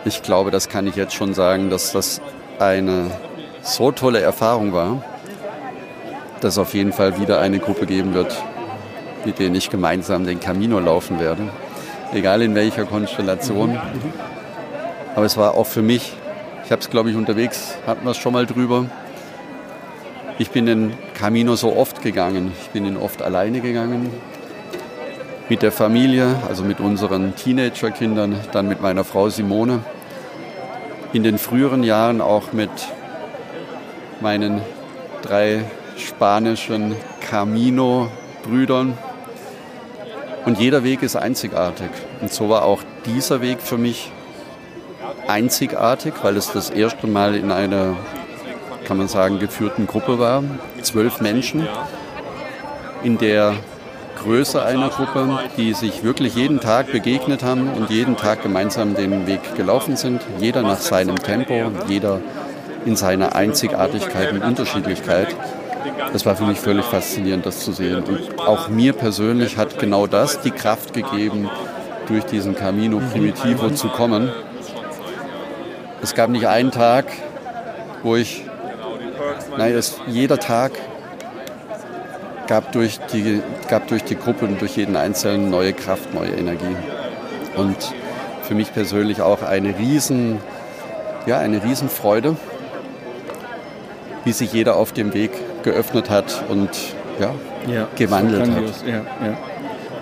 Ich 0.05 0.23
glaube, 0.23 0.51
das 0.51 0.69
kann 0.69 0.87
ich 0.87 0.97
jetzt 0.97 1.15
schon 1.15 1.35
sagen, 1.35 1.69
dass 1.69 1.93
das 1.93 2.21
eine 2.59 3.11
so 3.63 3.93
tolle 3.93 4.21
Erfahrung 4.21 4.73
war, 4.73 5.05
dass 6.41 6.55
es 6.55 6.59
auf 6.59 6.75
jeden 6.75 6.93
Fall 6.93 7.21
wieder 7.21 7.41
eine 7.41 7.59
Gruppe 7.59 7.87
geben 7.87 8.15
wird, 8.15 8.37
mit 9.25 9.39
denen 9.39 9.55
ich 9.55 9.71
gemeinsam 9.71 10.25
den 10.25 10.41
Camino 10.41 10.79
laufen 10.79 11.21
werde. 11.21 11.49
Egal 12.13 12.43
in 12.43 12.55
welcher 12.55 12.85
Konstellation. 12.85 13.79
Aber 15.15 15.27
es 15.27 15.37
war 15.37 15.55
auch 15.55 15.67
für 15.67 15.83
mich, 15.83 16.13
ich 16.65 16.73
habe 16.73 16.81
es 16.81 16.91
glaube 16.91 17.11
ich 17.11 17.17
unterwegs, 17.17 17.77
hatten 17.87 18.05
wir 18.05 18.13
es 18.13 18.17
schon 18.17 18.33
mal 18.33 18.47
drüber, 18.47 18.87
ich 20.41 20.53
bin 20.53 20.65
den 20.65 20.95
Camino 21.13 21.55
so 21.55 21.77
oft 21.77 22.01
gegangen. 22.01 22.53
Ich 22.63 22.71
bin 22.71 22.87
ihn 22.87 22.97
oft 22.97 23.21
alleine 23.21 23.61
gegangen. 23.61 24.11
Mit 25.51 25.61
der 25.61 25.71
Familie, 25.71 26.35
also 26.49 26.65
mit 26.65 26.81
unseren 26.81 27.37
Teenagerkindern, 27.37 28.37
dann 28.51 28.67
mit 28.67 28.81
meiner 28.81 29.05
Frau 29.05 29.29
Simone. 29.29 29.81
in 31.13 31.25
den 31.25 31.37
früheren 31.37 31.83
Jahren 31.83 32.23
auch 32.23 32.55
mit 32.55 32.71
meinen 34.23 34.63
drei 35.21 35.65
spanischen 36.07 36.97
Camino-Brüdern. 37.21 38.97
Und 40.47 40.59
jeder 40.59 40.85
Weg 40.85 41.03
ist 41.03 41.17
einzigartig. 41.17 41.91
Und 42.21 42.33
so 42.33 42.49
war 42.49 42.65
auch 42.65 42.81
dieser 43.07 43.41
Weg 43.41 43.61
für 43.61 43.79
mich 43.79 44.11
einzigartig, 45.29 46.15
weil 46.23 46.37
es 46.37 46.53
das 46.53 46.71
erste 46.71 47.07
Mal 47.07 47.35
in 47.35 47.53
einer, 47.53 47.97
kann 48.85 48.97
man 48.97 49.09
sagen, 49.09 49.39
geführten 49.39 49.87
Gruppe 49.87 50.19
war. 50.19 50.43
Zwölf 50.83 51.21
Menschen 51.21 51.69
in 53.03 53.19
der 53.19 53.55
Größe 54.23 54.63
einer 54.63 54.91
Gruppe, 54.91 55.39
die 55.57 55.73
sich 55.73 56.05
wirklich 56.05 56.35
jeden 56.35 56.61
Tag 56.61 56.93
begegnet 56.93 57.43
haben 57.43 57.73
und 57.73 57.89
jeden 57.89 58.17
Tag 58.17 58.43
gemeinsam 58.43 58.95
den 58.95 59.27
Weg 59.27 59.55
gelaufen 59.57 59.97
sind. 59.97 60.21
Jeder 60.39 60.63
nach 60.63 60.81
seinem 60.81 61.17
Tempo, 61.17 61.71
jeder 61.89 62.21
in 62.85 62.97
seiner 62.97 63.35
Einzigartigkeit 63.35 64.33
und 64.33 64.43
Unterschiedlichkeit. 64.43 65.29
Das 66.13 66.27
war 66.27 66.37
für 66.37 66.45
mich 66.45 66.59
völlig 66.59 66.85
faszinierend, 66.85 67.47
das 67.47 67.61
zu 67.61 67.73
sehen. 67.73 68.03
Und 68.03 68.39
auch 68.39 68.69
mir 68.69 68.93
persönlich 68.93 69.57
hat 69.57 69.79
genau 69.79 70.07
das 70.07 70.41
die 70.41 70.51
Kraft 70.51 70.93
gegeben, 70.93 71.49
durch 72.09 72.25
diesen 72.25 72.57
Camino 72.57 73.01
Primitivo 73.13 73.71
zu 73.71 73.89
kommen. 73.89 74.33
Es 76.03 76.15
gab 76.15 76.31
nicht 76.31 76.47
einen 76.49 76.71
Tag, 76.73 77.07
wo 78.03 78.17
ich, 78.17 78.45
nein, 79.57 79.75
es, 79.75 79.97
jeder 80.07 80.39
Tag 80.39 80.73
gab 82.49 82.73
durch, 82.73 82.99
die, 83.13 83.41
gab 83.69 83.87
durch 83.89 84.03
die 84.03 84.17
Gruppe 84.17 84.47
und 84.47 84.61
durch 84.61 84.77
jeden 84.77 84.97
Einzelnen 84.97 85.51
neue 85.51 85.73
Kraft, 85.73 86.13
neue 86.13 86.31
Energie. 86.31 86.77
Und 87.57 87.77
für 88.43 88.55
mich 88.55 88.73
persönlich 88.73 89.23
auch 89.23 89.43
eine 89.43 89.79
riesen, 89.79 90.41
ja, 91.27 91.39
eine 91.39 91.63
Riesenfreude, 91.63 92.37
wie 94.25 94.33
sich 94.33 94.53
jeder 94.53 94.77
auf 94.77 94.93
dem 94.93 95.15
Weg 95.15 95.31
geöffnet 95.63 96.11
hat 96.11 96.45
und 96.49 96.71
ja, 97.21 97.35
ja 97.73 97.89
gewandelt 97.97 98.51
hat. 98.51 98.87
Ja, 98.87 98.95
ja. 98.95 99.39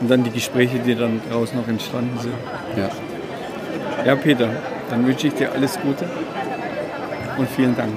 Und 0.00 0.10
dann 0.10 0.24
die 0.24 0.30
Gespräche, 0.30 0.78
die 0.78 0.94
dann 0.94 1.20
daraus 1.28 1.52
noch 1.54 1.66
entstanden 1.66 2.18
sind. 2.20 2.34
Ja. 2.76 2.90
Ja, 4.04 4.14
Peter, 4.14 4.48
dann 4.90 5.06
wünsche 5.06 5.26
ich 5.26 5.34
dir 5.34 5.52
alles 5.52 5.78
Gute 5.80 6.04
und 7.36 7.48
vielen 7.50 7.76
Dank. 7.76 7.92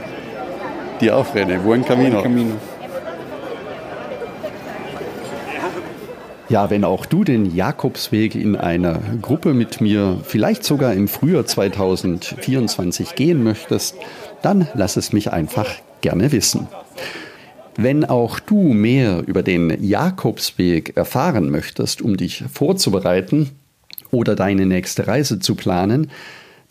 Dir 0.99 1.17
auch, 1.17 1.35
René. 1.35 1.59
Buen 1.59 1.85
Camino. 1.85 2.21
Buen 2.21 2.23
Camino. 2.23 2.55
Ja, 6.49 6.69
wenn 6.69 6.83
auch 6.83 7.05
du 7.05 7.23
den 7.23 7.55
Jakobsweg 7.55 8.35
in 8.35 8.57
einer 8.57 8.99
Gruppe 9.21 9.53
mit 9.53 9.79
mir 9.79 10.17
vielleicht 10.23 10.65
sogar 10.65 10.93
im 10.93 11.07
Frühjahr 11.07 11.45
2024 11.45 13.15
gehen 13.15 13.41
möchtest, 13.41 13.95
dann 14.41 14.67
lass 14.73 14.97
es 14.97 15.13
mich 15.13 15.31
einfach 15.31 15.67
gerne 16.01 16.33
wissen. 16.33 16.67
Wenn 17.77 18.03
auch 18.03 18.39
du 18.39 18.73
mehr 18.73 19.23
über 19.25 19.43
den 19.43 19.83
Jakobsweg 19.83 20.97
erfahren 20.97 21.49
möchtest, 21.49 22.01
um 22.01 22.17
dich 22.17 22.43
vorzubereiten 22.51 23.49
oder 24.11 24.35
deine 24.35 24.65
nächste 24.65 25.07
Reise 25.07 25.39
zu 25.39 25.55
planen, 25.55 26.11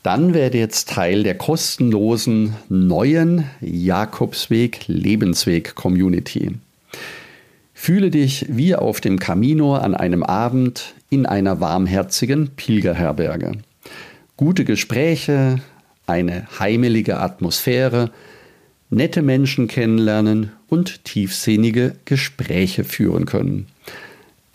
dann 0.02 0.34
werde 0.34 0.58
jetzt 0.58 0.90
Teil 0.90 1.22
der 1.22 1.36
kostenlosen 1.36 2.54
neuen 2.68 3.44
Jakobsweg 3.60 4.86
Lebensweg 4.86 5.74
Community. 5.74 6.52
Fühle 7.74 8.10
dich 8.10 8.46
wie 8.48 8.74
auf 8.74 9.00
dem 9.00 9.18
Camino 9.18 9.76
an 9.76 9.94
einem 9.94 10.22
Abend 10.22 10.94
in 11.08 11.24
einer 11.24 11.60
warmherzigen 11.60 12.50
Pilgerherberge. 12.56 13.52
Gute 14.36 14.64
Gespräche, 14.64 15.60
eine 16.06 16.46
heimelige 16.58 17.18
Atmosphäre, 17.18 18.10
nette 18.90 19.22
Menschen 19.22 19.68
kennenlernen 19.68 20.52
und 20.68 21.04
tiefsinnige 21.04 21.96
Gespräche 22.04 22.84
führen 22.84 23.24
können. 23.24 23.66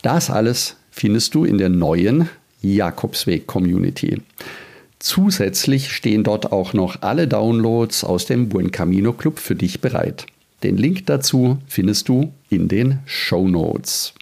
Das 0.02 0.30
alles 0.30 0.78
findest 0.92 1.34
du 1.36 1.46
in 1.46 1.58
der 1.58 1.70
neuen 1.70 2.30
Jakobsweg 2.62 3.48
Community. 3.48 4.22
Zusätzlich 5.00 5.92
stehen 5.92 6.24
dort 6.24 6.52
auch 6.52 6.74
noch 6.74 7.02
alle 7.02 7.28
Downloads 7.28 8.04
aus 8.04 8.26
dem 8.26 8.50
Buen 8.50 8.72
Camino 8.72 9.14
Club 9.14 9.40
für 9.40 9.56
dich 9.56 9.82
bereit. 9.82 10.26
Den 10.64 10.78
Link 10.78 11.06
dazu 11.06 11.60
findest 11.68 12.10
du 12.10 12.34
in 12.50 12.68
den 12.68 13.00
Show 13.06 13.48
Notes. 13.48 14.14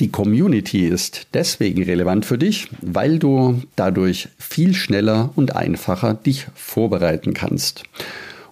Die 0.00 0.10
Community 0.10 0.86
ist 0.88 1.28
deswegen 1.34 1.84
relevant 1.84 2.26
für 2.26 2.36
dich, 2.36 2.68
weil 2.80 3.20
du 3.20 3.62
dadurch 3.76 4.28
viel 4.38 4.74
schneller 4.74 5.30
und 5.36 5.54
einfacher 5.54 6.14
dich 6.14 6.46
vorbereiten 6.56 7.32
kannst. 7.32 7.84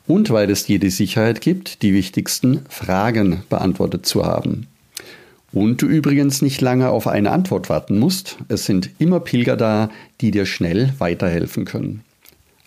Und 0.06 0.30
weil 0.30 0.50
es 0.50 0.64
dir 0.64 0.78
die 0.78 0.90
Sicherheit 0.90 1.40
gibt, 1.40 1.82
die 1.82 1.94
wichtigsten 1.94 2.60
Fragen 2.68 3.42
beantwortet 3.48 4.06
zu 4.06 4.24
haben. 4.24 4.68
Und 5.52 5.82
du 5.82 5.86
übrigens 5.86 6.42
nicht 6.42 6.60
lange 6.60 6.90
auf 6.90 7.08
eine 7.08 7.32
Antwort 7.32 7.68
warten 7.68 7.98
musst. 7.98 8.36
Es 8.48 8.64
sind 8.64 8.90
immer 8.98 9.18
Pilger 9.18 9.56
da, 9.56 9.90
die 10.20 10.30
dir 10.30 10.46
schnell 10.46 10.92
weiterhelfen 10.98 11.64
können. 11.64 12.02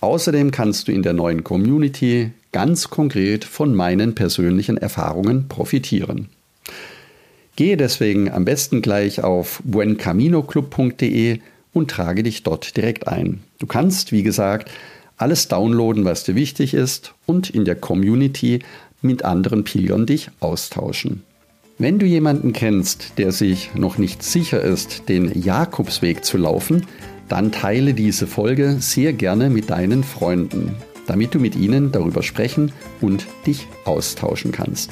Außerdem 0.01 0.51
kannst 0.51 0.87
du 0.87 0.91
in 0.91 1.01
der 1.01 1.13
neuen 1.13 1.43
Community 1.43 2.31
ganz 2.51 2.89
konkret 2.89 3.45
von 3.45 3.73
meinen 3.73 4.15
persönlichen 4.15 4.77
Erfahrungen 4.77 5.47
profitieren. 5.47 6.27
Gehe 7.55 7.77
deswegen 7.77 8.29
am 8.29 8.43
besten 8.43 8.81
gleich 8.81 9.23
auf 9.23 9.61
buencaminoclub.de 9.63 11.39
und 11.73 11.91
trage 11.91 12.23
dich 12.23 12.43
dort 12.43 12.75
direkt 12.75 13.07
ein. 13.07 13.41
Du 13.59 13.67
kannst, 13.67 14.11
wie 14.11 14.23
gesagt, 14.23 14.69
alles 15.17 15.47
downloaden, 15.47 16.03
was 16.03 16.23
dir 16.23 16.35
wichtig 16.35 16.73
ist 16.73 17.13
und 17.25 17.49
in 17.49 17.63
der 17.63 17.75
Community 17.75 18.59
mit 19.01 19.23
anderen 19.23 19.63
Pilgern 19.63 20.05
dich 20.05 20.29
austauschen. 20.39 21.23
Wenn 21.77 21.99
du 21.99 22.05
jemanden 22.05 22.53
kennst, 22.53 23.17
der 23.17 23.31
sich 23.31 23.73
noch 23.75 23.97
nicht 23.97 24.23
sicher 24.23 24.61
ist, 24.61 25.09
den 25.09 25.41
Jakobsweg 25.41 26.23
zu 26.23 26.37
laufen, 26.37 26.85
dann 27.27 27.51
teile 27.51 27.93
diese 27.93 28.27
Folge 28.27 28.77
sehr 28.79 29.13
gerne 29.13 29.49
mit 29.49 29.69
deinen 29.69 30.03
Freunden, 30.03 30.75
damit 31.07 31.33
du 31.33 31.39
mit 31.39 31.55
ihnen 31.55 31.91
darüber 31.91 32.23
sprechen 32.23 32.71
und 33.01 33.25
dich 33.45 33.67
austauschen 33.83 34.51
kannst. 34.51 34.91